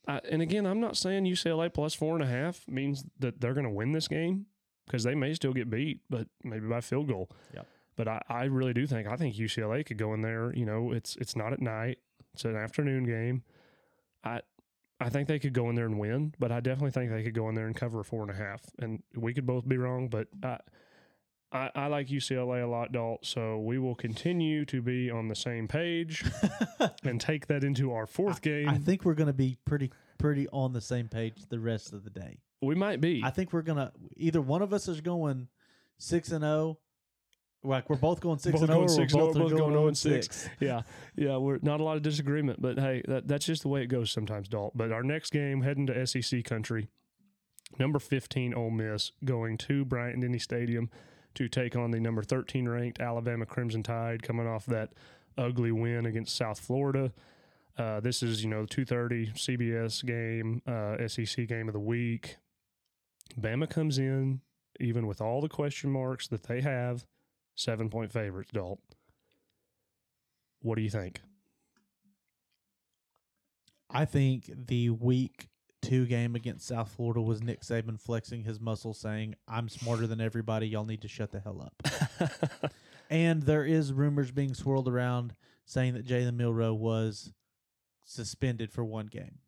[0.07, 3.55] I, and again, I'm not saying UCLA plus four and a half means that they're
[3.55, 4.47] going to win this game
[4.87, 7.31] because they may still get beat, but maybe by field goal.
[7.55, 7.67] Yep.
[7.97, 10.55] But I, I really do think I think UCLA could go in there.
[10.55, 11.99] You know, it's it's not at night;
[12.33, 13.43] it's an afternoon game.
[14.25, 14.41] I
[15.01, 17.35] I think they could go in there and win, but I definitely think they could
[17.35, 18.63] go in there and cover a four and a half.
[18.81, 20.59] And we could both be wrong, but I.
[21.51, 23.25] I, I like UCLA a lot, Dalt.
[23.25, 26.23] So we will continue to be on the same page
[27.05, 28.69] and take that into our fourth game.
[28.69, 32.05] I think we're going to be pretty pretty on the same page the rest of
[32.05, 32.39] the day.
[32.61, 33.23] we might be.
[33.25, 35.49] I think we're gonna either one of us is going
[35.97, 36.79] six and zero.
[37.65, 39.41] Like we're both going six Both and zero, going or six we're and both, oh,
[39.41, 40.49] both going going zero oh and six.
[40.61, 40.83] yeah,
[41.17, 43.89] yeah, we're not a lot of disagreement, but hey, that, that's just the way it
[43.89, 44.77] goes sometimes, Dalt.
[44.77, 46.89] But our next game, heading to SEC country,
[47.79, 50.89] number fifteen Ole Miss going to Bryant Denny Stadium
[51.35, 54.91] to take on the number thirteen ranked Alabama Crimson Tide, coming off that
[55.37, 57.13] ugly win against South Florida.
[57.77, 62.37] Uh, this is you know two thirty CBS game, uh, SEC game of the week.
[63.39, 64.43] Bama comes in
[64.81, 67.05] even with all the question marks that they have,
[67.59, 68.51] seven point favorites.
[68.53, 68.79] Dalt,
[70.63, 71.21] what do you think?
[73.91, 75.49] I think the week
[75.81, 80.21] two game against South Florida was Nick Saban flexing his muscles, saying, "I'm smarter than
[80.21, 80.69] everybody.
[80.69, 82.73] Y'all need to shut the hell up."
[83.11, 85.35] and there is rumors being swirled around
[85.65, 87.33] saying that Jalen Milroe was
[88.05, 89.39] suspended for one game.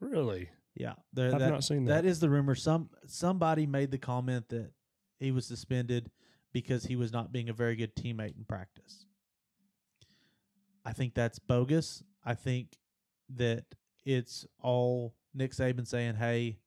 [0.00, 0.50] really?
[0.74, 2.08] Yeah, there, I've that, not seen that that.
[2.08, 2.54] is the rumor.
[2.54, 4.70] Some somebody made the comment that
[5.18, 6.10] he was suspended
[6.52, 9.06] because he was not being a very good teammate in practice.
[10.84, 12.02] I think that's bogus.
[12.24, 12.78] I think
[13.36, 13.64] that
[14.04, 16.58] it's all Nick Saban saying, "Hey,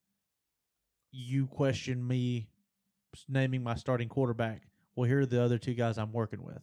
[1.11, 2.47] you question me
[3.27, 4.63] naming my starting quarterback.
[4.95, 6.61] Well, here are the other two guys I'm working with."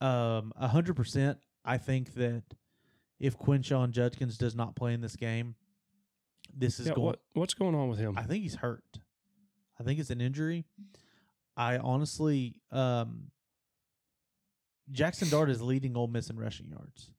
[0.00, 1.38] Um, a hundred percent.
[1.64, 2.42] I think that
[3.18, 5.54] if Quinshon Judkins does not play in this game,
[6.54, 7.06] this is Yeah, going.
[7.06, 8.16] what what's going on with him?
[8.16, 9.00] I think he's hurt.
[9.78, 10.66] I think it's an injury.
[11.60, 13.24] I honestly, um,
[14.90, 17.10] Jackson Dart is leading Ole Miss in rushing yards,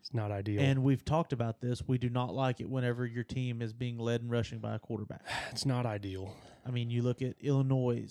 [0.00, 0.62] it's not ideal.
[0.62, 1.86] and we've talked about this.
[1.86, 4.78] We do not like it whenever your team is being led in rushing by a
[4.78, 5.20] quarterback.
[5.50, 6.34] it's not ideal.
[6.66, 8.08] I mean, you look at Illinois.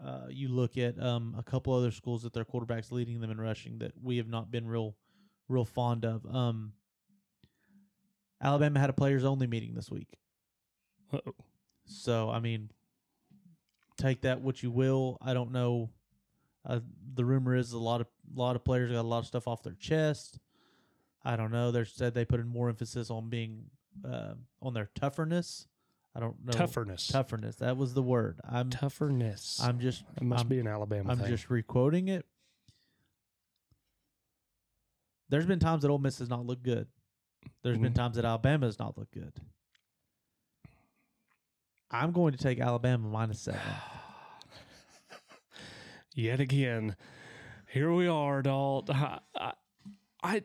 [0.00, 3.40] Uh, you look at um, a couple other schools that their quarterbacks leading them in
[3.40, 4.94] rushing that we have not been real,
[5.48, 6.24] real fond of.
[6.32, 6.74] Um,
[8.40, 10.18] Alabama had a players only meeting this week.
[11.12, 11.34] Uh-oh.
[11.84, 12.70] So I mean,
[14.06, 15.18] take that what you will.
[15.20, 15.90] I don't know.
[16.64, 16.80] Uh,
[17.14, 19.62] the rumor is a lot of lot of players got a lot of stuff off
[19.62, 20.38] their chest.
[21.24, 21.70] I don't know.
[21.70, 23.64] They said they put in more emphasis on being
[24.04, 25.66] uh, on their toughness.
[26.14, 27.08] I don't know Toughness.
[27.08, 27.56] Toughness.
[27.56, 28.40] That was the word.
[28.48, 29.60] I'm Toughness.
[29.62, 31.28] I'm just it must I'm, be an Alabama I'm thing.
[31.28, 32.24] just requoting it.
[35.28, 36.86] There's been times that Ole Miss has not looked good.
[37.62, 37.96] There's been Mhm.
[37.96, 39.32] times that Alabama has not looked good.
[41.90, 43.60] I'm going to take Alabama minus seven.
[46.16, 46.96] Yet again,
[47.70, 48.88] here we are, Dalt.
[48.88, 49.20] I,
[50.22, 50.42] I,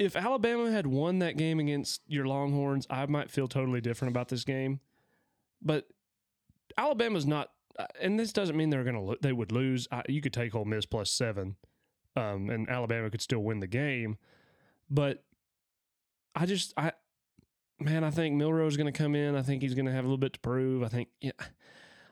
[0.00, 4.28] if Alabama had won that game against your Longhorns, I might feel totally different about
[4.28, 4.80] this game.
[5.62, 5.86] But
[6.76, 9.86] Alabama's not, uh, and this doesn't mean they're going to they would lose.
[9.92, 11.54] I, you could take Ole Miss plus seven,
[12.16, 14.18] um, and Alabama could still win the game.
[14.90, 15.22] But
[16.34, 16.90] I just, I,
[17.78, 19.36] man, I think Milroe's going to come in.
[19.36, 20.82] I think he's going to have a little bit to prove.
[20.82, 21.30] I think, yeah.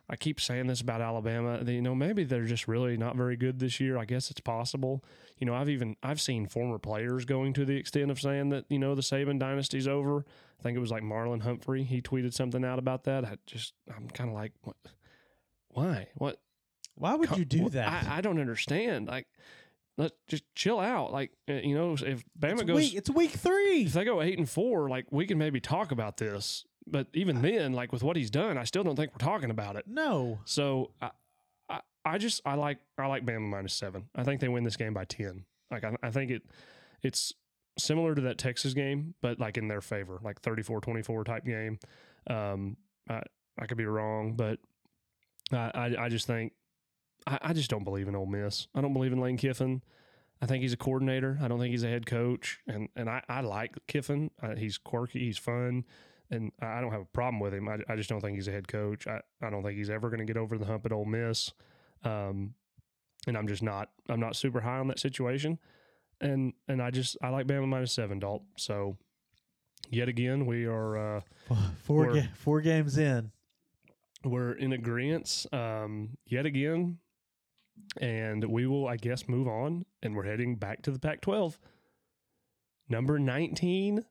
[0.08, 1.64] I keep saying this about Alabama.
[1.64, 3.98] that, You know, maybe they're just really not very good this year.
[3.98, 5.02] I guess it's possible.
[5.38, 8.66] You know, I've even I've seen former players going to the extent of saying that
[8.68, 10.24] you know the Saban dynasty's over.
[10.58, 11.82] I think it was like Marlon Humphrey.
[11.82, 13.24] He tweeted something out about that.
[13.24, 14.76] I just I'm kind of like, what?
[15.68, 16.08] Why?
[16.14, 16.40] What?
[16.94, 18.04] Why would co- you do that?
[18.04, 19.08] I, I don't understand.
[19.08, 19.26] Like,
[19.98, 21.12] let's just chill out.
[21.12, 23.82] Like, uh, you know, if Bama it's, goes, week, it's week three.
[23.82, 26.64] if they go eight and four, like we can maybe talk about this.
[26.86, 29.76] But even then, like with what he's done, I still don't think we're talking about
[29.76, 29.86] it.
[29.88, 30.38] No.
[30.44, 31.10] So I,
[31.68, 34.08] I, I just I like I like Bama minus seven.
[34.14, 35.44] I think they win this game by ten.
[35.70, 36.42] Like I, I think it
[37.02, 37.32] it's
[37.78, 41.78] similar to that Texas game, but like in their favor, like 34-24 type game.
[42.28, 42.76] Um,
[43.08, 43.22] I
[43.58, 44.60] I could be wrong, but
[45.52, 46.52] I I, I just think
[47.26, 48.68] I, I just don't believe in Ole Miss.
[48.74, 49.82] I don't believe in Lane Kiffin.
[50.40, 51.38] I think he's a coordinator.
[51.40, 52.60] I don't think he's a head coach.
[52.68, 54.30] And and I, I like Kiffin.
[54.40, 55.18] Uh, he's quirky.
[55.18, 55.84] He's fun
[56.30, 57.68] and I don't have a problem with him.
[57.68, 59.06] I, I just don't think he's a head coach.
[59.06, 61.52] I, I don't think he's ever going to get over the hump at Ole Miss.
[62.04, 62.54] Um,
[63.26, 65.58] and I'm just not I'm not super high on that situation.
[66.20, 68.42] And and I just I like Bama minus seven, Dalt.
[68.56, 68.96] So
[69.90, 71.20] yet again we are uh,
[71.84, 73.30] Four ga- four games in.
[74.24, 76.98] we're in agreement um, yet again,
[78.00, 81.58] and we will I guess move on, and we're heading back to the Pac-12.
[82.88, 84.04] Number 19,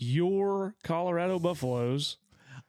[0.00, 2.16] your Colorado Buffaloes.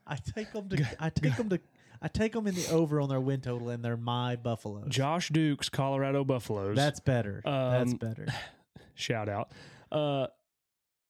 [0.06, 0.86] I take them to.
[1.00, 1.60] I take them to.
[2.02, 4.88] I take them in the over on their win total, and they're my Buffaloes.
[4.90, 6.76] Josh Duke's Colorado Buffaloes.
[6.76, 7.42] That's better.
[7.46, 8.26] That's Um, better.
[8.96, 9.52] shout out.
[9.92, 10.28] Uh,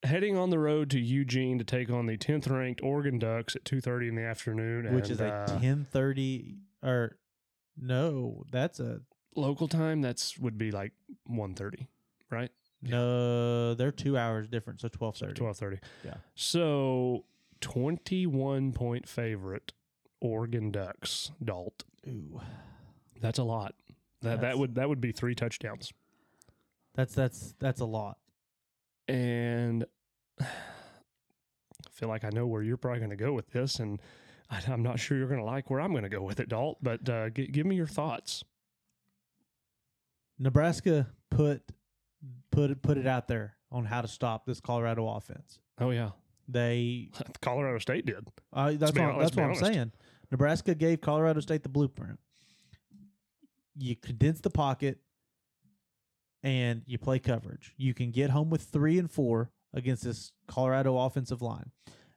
[0.04, 3.64] heading on the road to Eugene to take on the 10th ranked Oregon Ducks at
[3.64, 7.18] 2:30 in the afternoon, Which and, is a uh, ten thirty or
[7.78, 8.44] no?
[8.52, 9.02] That's a
[9.36, 10.02] local time.
[10.02, 10.92] That's would be like
[11.30, 11.88] 1:30,
[12.30, 12.52] right?
[12.82, 13.74] No.
[13.76, 15.40] They're two hours different, so twelve thirty.
[15.40, 15.80] 12:30.
[16.04, 16.16] Yeah.
[16.36, 17.26] So
[17.62, 19.74] 21 point favorite
[20.20, 21.32] Oregon Ducks.
[21.44, 21.84] Dalt.
[22.08, 22.42] Ooh,
[23.20, 23.76] That's a lot.
[24.24, 25.92] That that would that would be three touchdowns.
[26.96, 28.18] that's that's that's a lot.
[29.08, 29.86] and
[30.40, 30.46] I
[31.92, 34.02] feel like I know where you're probably going to go with this, and
[34.50, 36.50] I, I'm not sure you're going to like where I'm going to go with it,
[36.50, 36.78] Dalt.
[36.82, 38.44] But uh, g- give me your thoughts.
[40.40, 41.62] Nebraska put
[42.52, 45.60] put it put it out there on how to stop this Colorado offense.
[45.80, 46.12] Oh yeah,
[46.48, 47.10] They
[47.42, 48.28] Colorado State did.
[48.54, 49.92] uh, that's what, hon- let's that's what I'm saying.
[50.32, 52.20] Nebraska gave Colorado State the blueprint.
[53.78, 55.00] You condense the pocket
[56.44, 57.74] and you play coverage.
[57.78, 61.72] You can get home with three and four against this Colorado offensive line.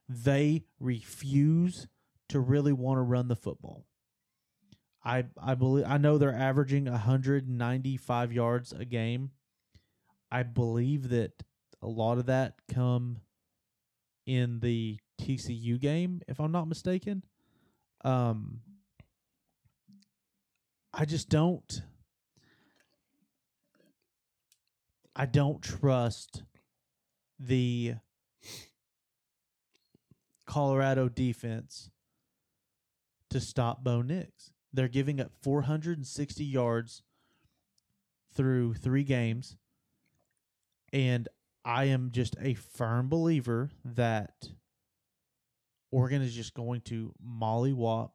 [0.09, 1.87] They refuse
[2.29, 3.85] to really want to run the football.
[5.03, 9.31] I I believe I know they're averaging 195 yards a game.
[10.35, 11.31] I believe that
[11.81, 13.19] a lot of that come
[14.25, 17.23] in the TCU game, if I'm not mistaken.
[18.03, 18.59] Um,
[20.93, 21.83] I just don't.
[25.15, 26.43] I don't trust
[27.39, 27.93] the
[30.45, 31.91] Colorado defense
[33.29, 34.51] to stop Bo Nix.
[34.73, 37.03] They're giving up 460 yards
[38.33, 39.55] through three games.
[40.95, 41.27] And
[41.65, 44.47] I am just a firm believer that
[45.91, 48.11] Oregon is just going to mollywop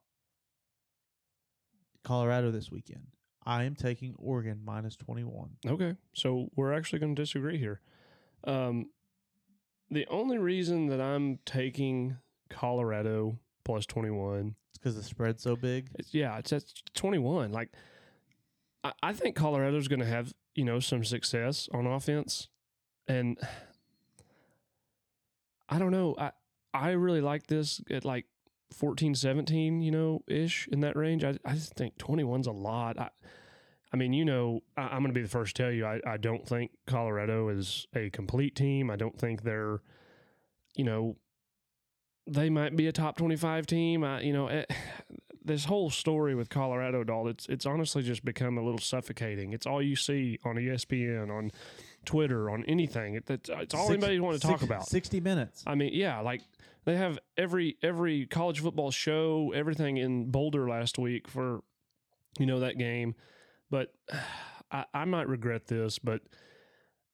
[2.05, 3.09] Colorado this weekend.
[3.45, 5.51] I am taking Oregon minus 21.
[5.67, 7.83] Okay, so we're actually going to disagree here.
[8.45, 8.87] Um,
[9.91, 12.17] the only reason that I'm taking
[12.49, 15.89] Colorado plus 21 It's because the spread's so big.
[15.99, 16.65] It's, yeah, it's at
[16.95, 17.53] 21.
[17.53, 17.73] Like,
[18.83, 22.49] I, I think Colorado's going to have, you know, some success on offense.
[23.11, 23.39] And
[25.69, 26.15] I don't know.
[26.19, 26.31] I,
[26.73, 28.27] I really like this at like
[28.73, 31.25] 14, 17, you know, ish in that range.
[31.25, 32.99] I, I just think 21's a lot.
[32.99, 33.11] I,
[33.93, 36.01] I mean, you know, I, I'm going to be the first to tell you, I,
[36.07, 38.91] I don't think Colorado is a complete team.
[38.91, 39.81] I don't think they're,
[40.77, 41.17] you know,
[42.29, 44.05] they might be a top 25 team.
[44.05, 44.65] I, you know, eh,
[45.45, 49.53] this whole story with Colorado, Dalt, it's it's honestly just become a little suffocating.
[49.53, 51.51] It's all you see on ESPN, on
[52.05, 53.15] Twitter, on anything.
[53.15, 54.87] It, it's, it's all Six- anybody want to talk about.
[54.87, 55.63] 60 minutes.
[55.67, 56.43] I mean, yeah, like
[56.85, 61.63] they have every every college football show, everything in Boulder last week for
[62.39, 63.15] you know that game.
[63.71, 63.95] But
[64.73, 66.23] I, I might regret this, but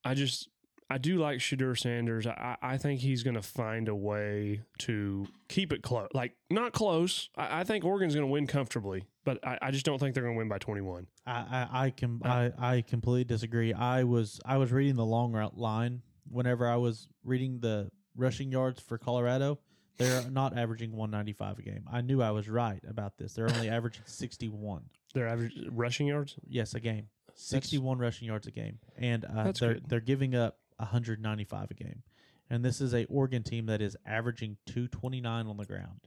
[0.05, 0.49] I just
[0.89, 2.27] I do like Shedeur Sanders.
[2.27, 6.73] I, I think he's going to find a way to keep it close, like not
[6.73, 7.29] close.
[7.37, 10.23] I, I think Oregon's going to win comfortably, but I, I just don't think they're
[10.23, 11.09] going to win by twenty one.
[11.27, 11.33] I
[11.73, 13.73] I I, com- Uh, I I completely disagree.
[13.73, 18.53] I was I was reading the long route line whenever I was reading the rushing
[18.53, 19.59] yards for Colorado.
[19.99, 21.85] They're not averaging 195 a game.
[21.91, 23.33] I knew I was right about this.
[23.33, 24.83] They're only averaging 61.
[25.15, 26.37] Their average rushing yards.
[26.47, 27.09] Yes, a game.
[27.35, 29.89] 61 rushing yards a game, and uh, That's they're good.
[29.89, 32.03] they're giving up 195 a game.
[32.49, 36.01] And this is a Oregon team that is averaging 229 on the ground.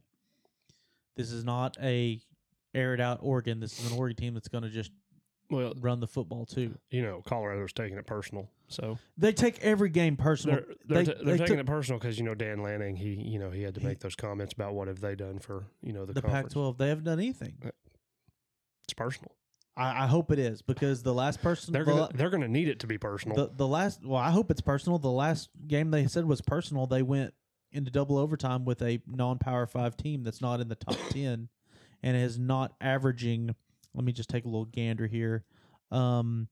[1.17, 2.21] This is not a
[2.73, 3.59] aired out Oregon.
[3.59, 4.91] This is an Oregon team that's going to just
[5.49, 6.77] Well, run the football too.
[6.91, 10.57] you know, Colorado's taking it personal, so They take every game personal.
[10.57, 13.15] they're they're, They- ta- they're they taking it personal because you know Dan Lanning, he
[13.15, 15.91] you know he had to make those comments about what have they done for you
[15.91, 16.53] know the, the conference.
[16.53, 16.77] Pac-12.
[16.77, 17.57] They haven't done anything.
[18.85, 19.31] It's personal.
[19.79, 22.67] I, I hope it is because the last person They're the, gonna they're gonna need
[22.67, 23.35] it to be personal.
[23.37, 24.99] the the last well, I hope it's personal.
[24.99, 26.85] The last game they said was personal.
[26.85, 27.33] They went
[27.71, 31.47] into double overtime with a non-power five team that's not in the top ten,
[32.03, 33.55] and is not averaging.
[33.95, 35.45] Let me just take a little gander here.
[35.91, 36.49] Um,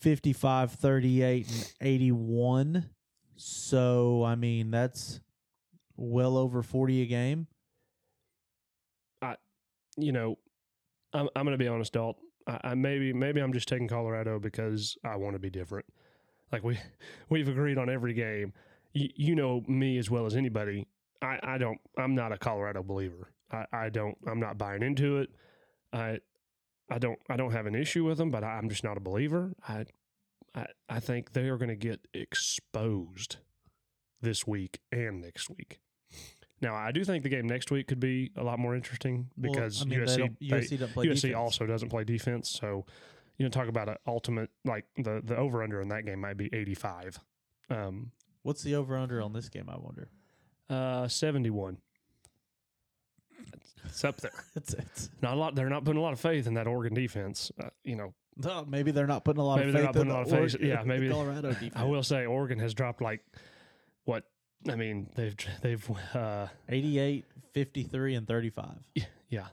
[0.00, 2.90] 55, 38, and 81.
[3.36, 5.20] So, I mean, that's
[5.96, 7.46] well over 40 a game.
[9.22, 9.36] I
[9.96, 10.36] you know,
[11.12, 12.18] I'm I'm gonna be honest, Dalt.
[12.46, 15.86] I, I maybe maybe I'm just taking Colorado because I want to be different.
[16.52, 16.78] Like we
[17.28, 18.52] we've agreed on every game.
[18.92, 20.86] You, you know me as well as anybody.
[21.22, 21.78] I, I don't.
[21.98, 23.30] I'm not a Colorado believer.
[23.50, 24.16] I, I don't.
[24.26, 25.30] I'm not buying into it.
[25.92, 26.18] I
[26.90, 27.18] I don't.
[27.28, 29.54] I don't have an issue with them, but I'm just not a believer.
[29.66, 29.84] I
[30.54, 33.38] I I think they are going to get exposed
[34.20, 35.80] this week and next week.
[36.64, 39.52] Now, I do think the game next week could be a lot more interesting Well,
[39.52, 41.34] because I mean, they USC don't- they- USC play USC defense.
[41.36, 42.86] also doesn't play defense, so
[43.36, 46.36] you know talk about an ultimate like the the over under in that game might
[46.36, 47.20] be 85.
[47.70, 48.10] Um
[48.42, 49.68] What's the over under on this game?
[49.68, 50.08] I wonder.
[50.70, 51.78] uh 71.
[53.84, 54.30] It's up there.
[54.56, 56.94] It's, it's Not a lot they're not putting a lot of faith in that Oregon
[56.94, 57.52] defense.
[57.62, 59.96] Uh, you know, no, maybe they're not putting a lot Maybe of they're faith not
[59.96, 61.72] in putting a the lot of faith- Oregon- yeah, maybe- Colorado defense.
[61.76, 63.24] I will say Oregon has dropped like
[64.04, 64.24] what
[64.68, 68.66] I mean, they've they've uh 88, 53, and 35.
[69.28, 69.46] yeah.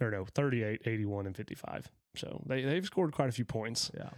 [0.00, 1.90] Or no, 38, 81 and 55.
[2.14, 3.90] So they they've scored quite a few points.
[3.96, 4.10] Yeah.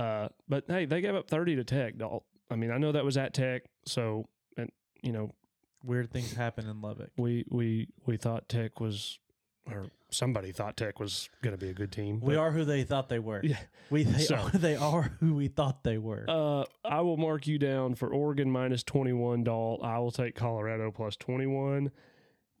[0.00, 2.24] Uh, but hey, they gave up 30 to Tech, Dalt.
[2.50, 4.70] I mean, I know that was at Tech, so and
[5.02, 5.32] you know,
[5.84, 7.10] Weird things happen in Lubbock.
[7.16, 9.18] we we we thought Tech was
[9.70, 12.20] or somebody thought Tech was going to be a good team.
[12.20, 13.40] We are who they thought they were.
[13.42, 13.58] Yeah.
[13.90, 16.24] We they, So- are, they are who we thought they were.
[16.28, 19.82] Uh, I will mark you down for Oregon minus 21, Dalt.
[19.82, 21.90] I will take Colorado plus 21.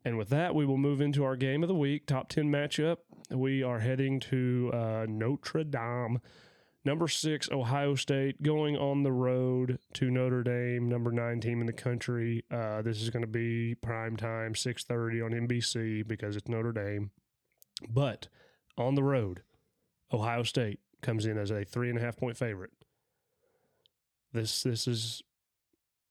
[0.04, 2.98] And with that, we will move into our game of the week, top 10 matchup.
[3.30, 6.20] We are heading to uh, Notre Dame.
[6.84, 11.66] Number six, Ohio State, going on the road to Notre Dame, number nine team in
[11.66, 12.44] the country.
[12.50, 17.12] Uh, this is going to be prime time, 6.30 on NBC because it's Notre Dame.
[17.88, 18.26] But
[18.76, 19.42] on the road,
[20.12, 22.70] Ohio State comes in as a three and a half point favorite.
[24.32, 25.22] This this is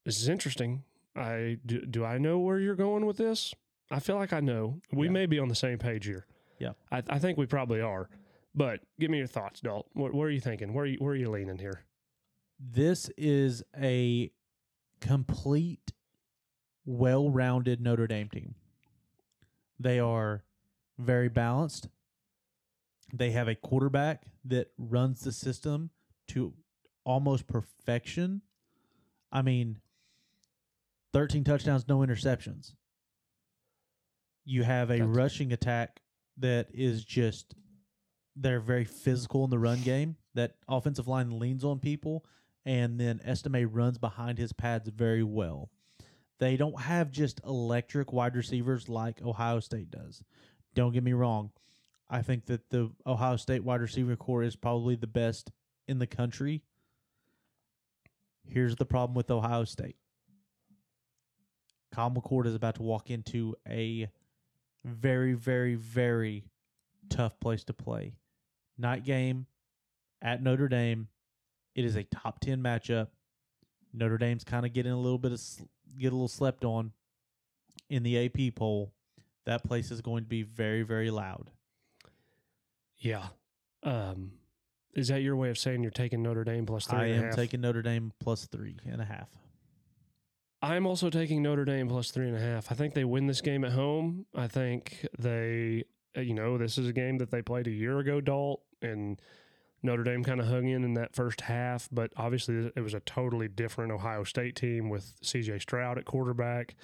[0.05, 0.83] this is interesting.
[1.15, 3.53] I do, do I know where you're going with this?
[3.89, 4.79] I feel like I know.
[4.93, 5.11] We Yeah.
[5.11, 6.25] may be on the same page here.
[6.59, 6.73] Yeah.
[6.91, 8.09] I, I think we probably are.
[8.53, 9.87] But give me your thoughts, Dalt.
[9.93, 10.73] What, what are you thinking?
[10.73, 11.85] Where are you, where are you leaning here?
[12.63, 14.31] this is a
[14.99, 15.91] complete,
[16.85, 18.53] well rounded Notre Dame team.
[19.79, 20.43] They are
[20.99, 21.87] very balanced.
[23.11, 25.89] They have a quarterback that runs the system
[26.27, 26.53] to
[27.03, 28.41] almost perfection.
[29.31, 29.79] I mean,
[31.13, 32.73] 13 touchdowns, no interceptions.
[34.45, 36.01] You have a That's- rushing attack
[36.37, 37.55] that is just
[38.35, 40.15] they're very physical in the run game.
[40.33, 42.25] That offensive line leans on people,
[42.65, 45.69] and then Estime runs behind his pads very well.
[46.39, 50.23] They don't have just electric wide receivers like Ohio State does.
[50.73, 51.51] Don't get me wrong.
[52.09, 55.51] I think that the Ohio State wide receiver corps is probably the best
[55.87, 56.63] in the country.
[58.43, 59.97] Here's the problem with Ohio State.
[61.91, 64.09] Kyle McCord is about to walk into a
[64.83, 66.45] very, very, very
[67.09, 68.15] tough place to play.
[68.77, 69.45] Night game
[70.21, 71.07] at Notre Dame.
[71.75, 73.07] It is a top 10 matchup.
[73.93, 75.41] Notre Dame's kind of getting a little bit of
[75.97, 76.91] get a little slept on
[77.89, 78.93] in the AP poll.
[79.45, 81.49] That place is going to be very, very loud.
[82.97, 83.27] Yeah.
[83.83, 84.33] Um,
[84.93, 87.17] is that your way of saying you're taking Notre Dame plus three I and a
[87.17, 87.35] am half?
[87.35, 89.27] taking Notre Dame plus three and a half.
[90.61, 92.71] I'm also taking Notre Dame plus three and a half.
[92.71, 94.27] I think they win this game at home.
[94.35, 95.85] I think they,
[96.15, 99.21] you know, this is a game that they played a year ago, Dalt, and
[99.83, 101.89] Notre Dame kind of hung in in that first half.
[101.91, 105.59] But obviously, it was a totally different Ohio State team with C.J.
[105.59, 106.75] Stroud at quarterback.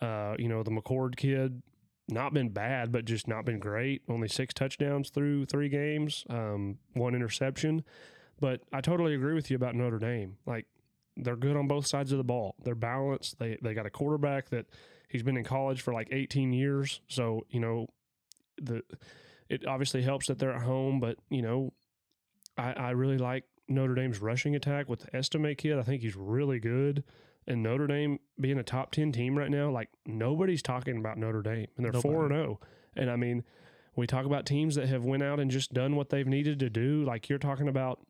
[0.00, 1.62] Uh, you know, the McCord kid,
[2.08, 4.02] not been bad, but just not been great.
[4.08, 7.84] Only six touchdowns through three games, um, one interception.
[8.40, 10.36] But I totally agree with you about Notre Dame.
[10.46, 10.66] Like
[11.16, 12.56] they're good on both sides of the ball.
[12.64, 13.38] They're balanced.
[13.38, 14.66] They they got a quarterback that
[15.08, 17.00] he's been in college for like 18 years.
[17.06, 17.86] So you know,
[18.62, 18.82] the
[19.48, 21.00] it obviously helps that they're at home.
[21.00, 21.72] But you know,
[22.56, 25.78] I I really like Notre Dame's rushing attack with the Estime kid.
[25.78, 27.04] I think he's really good.
[27.46, 31.42] And Notre Dame being a top 10 team right now, like nobody's talking about Notre
[31.42, 32.60] Dame, and they're four and zero.
[32.94, 33.42] And I mean,
[33.96, 36.70] we talk about teams that have went out and just done what they've needed to
[36.70, 37.04] do.
[37.04, 38.00] Like you're talking about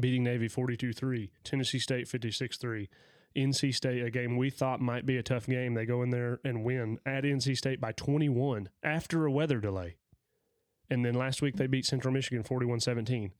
[0.00, 2.88] beating Navy 42-3, Tennessee State 56-3,
[3.36, 5.74] NC State, a game we thought might be a tough game.
[5.74, 9.96] They go in there and win at NC State by 21 after a weather delay.
[10.90, 13.30] And then last week they beat Central Michigan 41-17,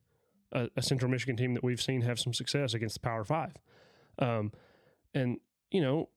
[0.53, 3.55] a, a Central Michigan team that we've seen have some success against the Power Five.
[4.18, 4.53] Um,
[5.14, 5.39] and,
[5.70, 6.11] you know,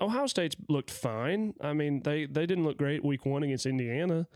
[0.00, 1.54] Ohio State's looked fine.
[1.60, 4.28] I mean, they, they didn't look great week one against Indiana,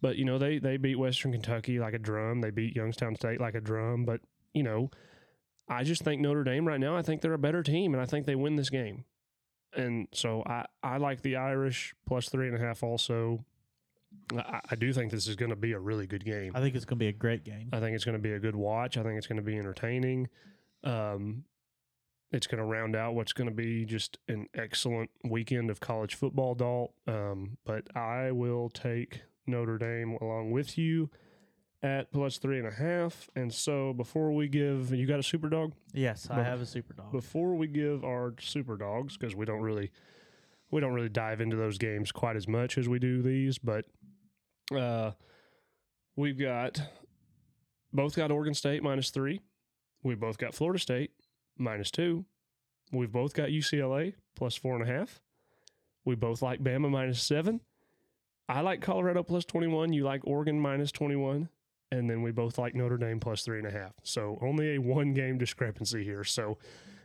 [0.00, 2.40] but, you know, they, they beat Western Kentucky like a drum.
[2.40, 4.06] They beat Youngstown State like a drum.
[4.06, 4.20] But,
[4.54, 4.90] you know,
[5.68, 8.06] I just think Notre Dame right now, I think they're a better team, and I
[8.06, 9.04] think they win this game.
[9.76, 13.44] And so I, I like the Irish plus three and a half also.
[14.36, 16.52] I, I do think this is going to be a really good game.
[16.54, 17.70] I think it's going to be a great game.
[17.72, 18.96] I think it's going to be a good watch.
[18.96, 20.28] I think it's going to be entertaining.
[20.84, 21.44] Um,
[22.30, 26.14] it's going to round out what's going to be just an excellent weekend of college
[26.14, 26.92] football, Dalt.
[27.06, 31.10] Um, but I will take Notre Dame along with you
[31.84, 33.28] at plus three and a half.
[33.36, 35.74] And so before we give, you got a super dog?
[35.92, 37.12] Yes, I have a super dog.
[37.12, 39.92] Before we give our super dogs, because we don't really
[40.70, 43.84] we don't really dive into those games quite as much as we do these, but
[44.74, 45.12] uh,
[46.16, 46.80] we've got
[47.92, 49.42] both got Oregon State minus three.
[50.02, 51.10] We've both got Florida State
[51.58, 52.24] minus two.
[52.92, 55.20] We've both got UCLA plus four and a half.
[56.04, 57.60] We both like Bama minus seven.
[58.48, 59.92] I like Colorado plus 21.
[59.92, 61.48] You like Oregon minus 21.
[61.94, 63.92] And then we both like Notre Dame plus three and a half.
[64.02, 66.24] So only a one game discrepancy here.
[66.24, 66.58] So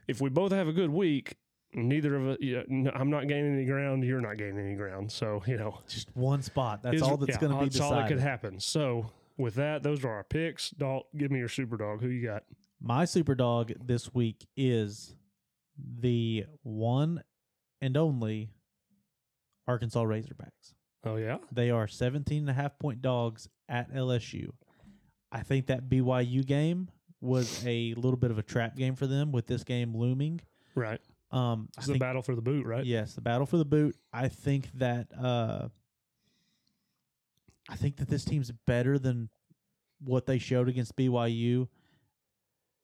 [0.08, 1.38] if we both have a good week,
[1.74, 4.04] neither of uh, us, you know, I'm not gaining any ground.
[4.04, 5.12] You're not gaining any ground.
[5.12, 6.82] So, you know, Just one spot.
[6.82, 7.94] That's all that's yeah, going to be That's decided.
[7.94, 8.60] all that could happen.
[8.60, 10.72] So with that, those are our picks.
[10.72, 12.02] Dalt, give me your super dog.
[12.02, 12.44] Who you got?
[12.82, 15.16] My super dog this week is
[16.00, 17.24] the one
[17.82, 18.52] and only
[19.68, 20.74] Arkansas Razorbacks.
[21.06, 21.38] Oh yeah.
[21.52, 24.50] They are 17 and a half point dogs at LSU.
[25.32, 26.90] I think that BYU game
[27.22, 30.42] was a little bit of a trap game for them with this game looming.
[30.76, 31.00] Right.
[31.32, 32.84] Um, I It's the think- battle for the boot, right?
[32.86, 33.96] Yes, the battle for the boot.
[34.12, 35.68] I think that uh,
[37.70, 39.30] I think that this team's better than
[40.04, 41.68] what they showed against BYU,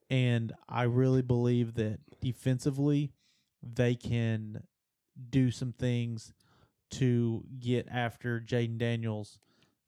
[0.09, 3.13] and I really believe that defensively
[3.63, 4.61] they can
[5.29, 6.33] do some things
[6.91, 9.39] to get after Jayden Daniels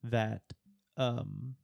[0.03, 0.41] that
[0.95, 1.55] um,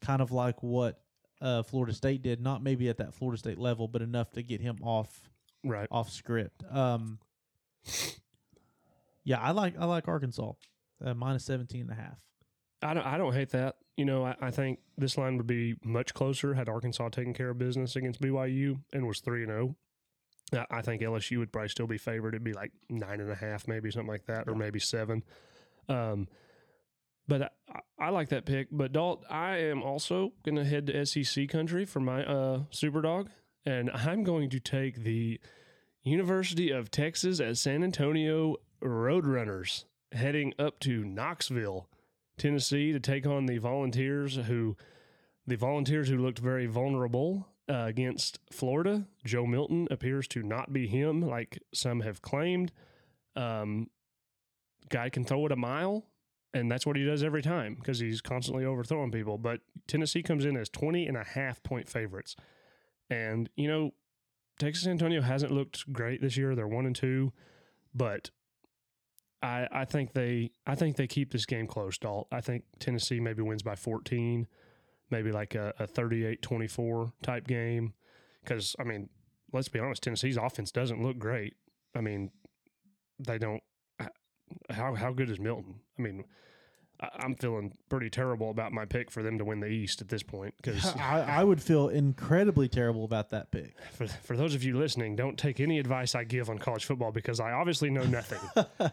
[0.00, 1.00] kind of like what
[1.40, 4.60] uh, Florida State did, not maybe at that Florida State level, but enough to get
[4.60, 5.28] him off
[5.64, 5.88] Right.
[5.90, 6.62] off script.
[6.70, 7.18] Um,
[9.24, 10.52] yeah, I like I like Arkansas
[11.04, 12.18] uh, minus 17 and a half.
[12.82, 13.06] I don't.
[13.06, 13.76] I don't hate that.
[13.96, 17.50] You know, I, I think this line would be much closer had Arkansas taken care
[17.50, 19.76] of business against BYU and was three and zero.
[20.54, 22.28] I- I think LSU would probably still be favored.
[22.34, 25.22] It'd be like nine and a half, maybe something like that, or maybe seven.
[25.88, 26.28] Um,
[27.30, 28.68] but I, I like that pick.
[28.72, 33.00] But Dalt, I am also going to head to SEC country for my uh, super
[33.00, 33.30] dog,
[33.64, 35.40] and I'm going to take the
[36.02, 41.88] University of Texas at San Antonio Roadrunners heading up to Knoxville,
[42.36, 44.76] Tennessee, to take on the Volunteers, who
[45.46, 49.06] the Volunteers who looked very vulnerable uh, against Florida.
[49.24, 52.72] Joe Milton appears to not be him, like some have claimed.
[53.36, 53.88] Um,
[54.88, 56.04] guy can throw it a mile,
[56.52, 59.38] and that's what he does every time because he's constantly overthrowing people.
[59.38, 62.36] But Tennessee comes in as 20 and a half point favorites.
[63.08, 63.92] And, you know,
[64.58, 66.54] Texas Antonio hasn't looked great this year.
[66.54, 67.32] They're one and two,
[67.94, 68.30] but
[69.42, 72.28] I I think they I think they keep this game close, Dalt.
[72.30, 74.46] I think Tennessee maybe wins by 14,
[75.10, 77.94] maybe like a, a 38-24 type game.
[78.42, 79.08] Because I mean,
[79.52, 81.54] let's be honest, Tennessee's offense doesn't look great.
[81.94, 82.30] I mean,
[83.18, 83.62] they don't.
[84.70, 85.76] How how good is Milton?
[85.98, 86.24] I mean,
[87.00, 90.08] I, I'm feeling pretty terrible about my pick for them to win the East at
[90.08, 93.74] this point because I, I would feel incredibly terrible about that pick.
[93.92, 97.12] for, for those of you listening, don't take any advice I give on college football
[97.12, 98.40] because I obviously know nothing.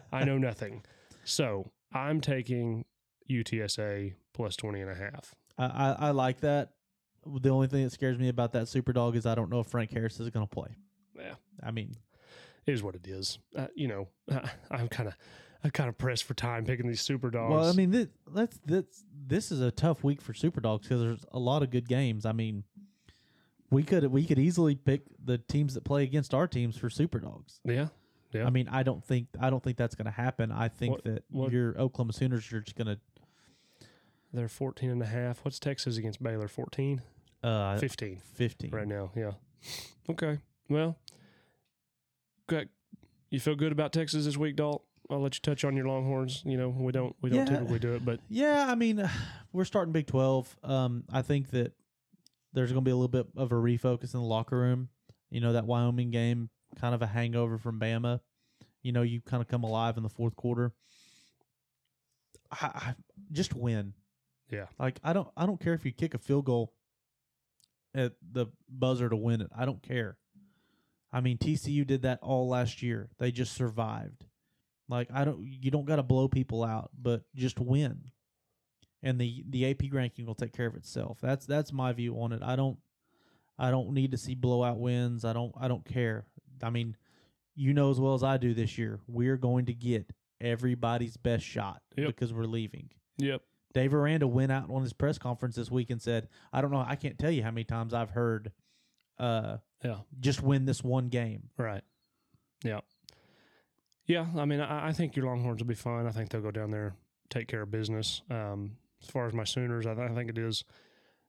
[0.12, 0.82] I know nothing.
[1.24, 2.84] So I'm taking
[3.30, 5.34] UTSA plus 20 and a half.
[5.58, 6.70] I, I, I like that.
[7.26, 9.66] The only thing that scares me about that super dog is I don't know if
[9.66, 10.76] Frank Harris is going to play.
[11.16, 11.96] Yeah, I mean,
[12.64, 13.38] it is what it is.
[13.56, 14.08] Uh, you know,
[14.70, 15.14] I'm kind of.
[15.64, 17.50] I'm kind of pressed for time picking these super dogs.
[17.52, 18.84] well, I mean, this, that's this
[19.26, 22.24] this is a tough week for super dogs because there's a lot of good games.
[22.24, 22.62] I mean,
[23.70, 27.18] we could we could easily pick the teams that play against our teams for super
[27.18, 27.60] dogs.
[27.64, 27.88] yeah,
[28.32, 28.46] yeah.
[28.46, 30.52] I mean, I don't think I don't think that's going to happen.
[30.52, 33.00] I think What- that what- your Oklahoma Sooners are just going to
[34.32, 35.44] They're 14 and a half.
[35.44, 36.46] What's Texas against Baylor?
[36.48, 37.02] 14?
[37.42, 38.70] uh, 15 15.
[38.70, 39.10] right now.
[39.16, 39.32] Yeah.
[40.10, 40.38] Okay.
[40.68, 40.96] Well,
[42.46, 42.68] good.
[43.30, 44.82] You feel good about Texas this week, Dalt?
[45.10, 46.42] I'll let you touch on your Longhorns.
[46.44, 47.44] You know, we don't we don't Yeah.
[47.56, 49.08] typically do it, but Yeah, I mean,
[49.52, 50.56] we're starting Big 12.
[50.62, 51.72] Um, I think that
[52.52, 54.88] there's going to be a little bit of a refocus in the locker room.
[55.30, 56.50] You know, that Wyoming game,
[56.80, 58.20] kind of a hangover from Bama.
[58.82, 60.72] You know, you kind of come alive in the fourth quarter.
[62.50, 62.94] I, I
[63.32, 63.94] just win.
[64.50, 64.66] Yeah.
[64.78, 66.72] Like I don't I don't care if you kick a field goal
[67.94, 69.50] at the buzzer to win it.
[69.56, 70.16] I don't care.
[71.12, 73.08] I mean, TCU did that all last year.
[73.18, 74.24] They just survived.
[74.88, 78.10] Like I don't you don't got to blow people out, but just win.
[79.02, 81.18] And the the AP ranking will take care of itself.
[81.20, 82.42] That's that's my view on it.
[82.42, 82.78] I don't
[83.58, 85.24] I don't need to see blowout wins.
[85.24, 86.26] I don't I don't care.
[86.62, 86.96] I mean,
[87.54, 90.10] you know as well as I do this year, we're going to get
[90.40, 92.06] everybody's best shot Yep.
[92.08, 92.90] because we're leaving.
[93.18, 93.42] yep.
[93.74, 96.84] Dave Aranda went out on his press conference this week and said, "I don't know.
[96.84, 98.50] I can't tell you how many times I've heard,
[99.18, 99.98] uh, Yeah.
[100.18, 101.82] just win this one game." Right.
[102.64, 102.80] Yeah.
[104.08, 104.26] Yeah.
[104.36, 106.06] I mean, I, I think your Longhorns will be fine.
[106.06, 106.96] I think they'll go down there,
[107.30, 108.22] take care of business.
[108.30, 110.64] Um, as far as my Sooners, I, th- I think it is.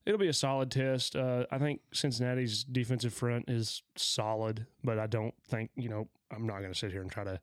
[0.06, 1.16] It'll be a solid test.
[1.16, 6.08] Uh, I think Cincinnati's defensive front is solid, but I don't think you know.
[6.32, 7.40] I'm not going to sit here and try to,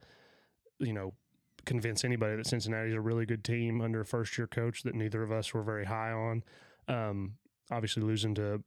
[0.79, 1.13] you know,
[1.65, 5.23] convince anybody that Cincinnati's a really good team under a first year coach that neither
[5.23, 6.45] of us were very high on.
[6.89, 7.35] Um,
[7.71, 8.63] obviously, losing to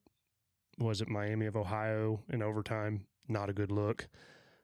[0.77, 4.07] was it Miami of Ohio in overtime, not a good look.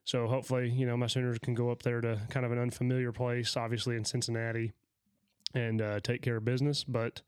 [0.06, 3.12] So hopefully, you know, my Sooners can go up there to kind of an unfamiliar
[3.12, 4.72] place, obviously in Cincinnati,
[5.56, 6.84] and uh, take care of business.
[6.84, 7.24] But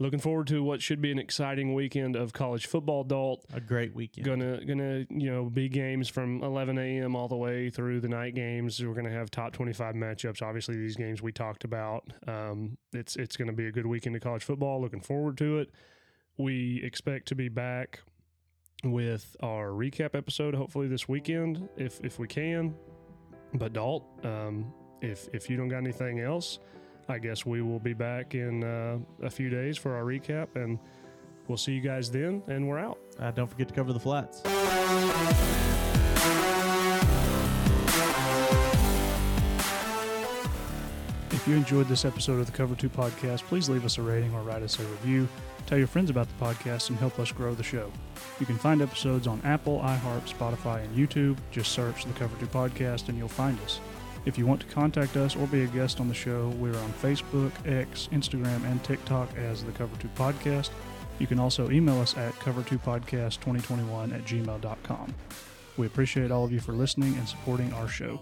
[0.00, 3.04] looking forward to what should be an exciting weekend of college football.
[3.04, 4.26] Dalt A great weekend.
[4.26, 7.14] gonna gonna you know be games from 11 a.m.
[7.14, 8.84] all the way through the night games.
[8.84, 10.42] We're gonna have top 25 matchups.
[10.42, 12.12] Obviously, these games we talked about.
[12.26, 14.80] Um, it's it's gonna be a good weekend of college football.
[14.80, 15.70] Looking forward to it.
[16.36, 18.00] We expect to be back
[18.84, 22.74] with our recap episode hopefully this weekend if if we can.
[23.54, 26.58] But Dalt, um, if if you don't got anything else,
[27.08, 30.78] I guess we will be back in uh, a few days for our recap, and
[31.48, 32.42] we'll see you guys then.
[32.48, 32.98] And we're out.
[33.18, 34.42] Uh, don't forget to cover the flats.
[41.42, 44.32] If you enjoyed this episode of the Cover 2 podcast, please leave us a rating
[44.32, 45.26] or write us a review.
[45.66, 47.90] Tell your friends about the podcast and help us grow the show.
[48.38, 51.36] You can find episodes on Apple, iHeart, Spotify, and YouTube.
[51.50, 53.80] Just search the Cover 2 podcast and you'll find us.
[54.24, 56.92] If you want to contact us or be a guest on the show, we're on
[57.02, 60.70] Facebook, X, Instagram, and TikTok as the Cover 2 Podcast.
[61.18, 65.14] You can also email us at cover2podcast2021 at gmail.com.
[65.76, 68.20] We appreciate all of you for listening and supporting our show.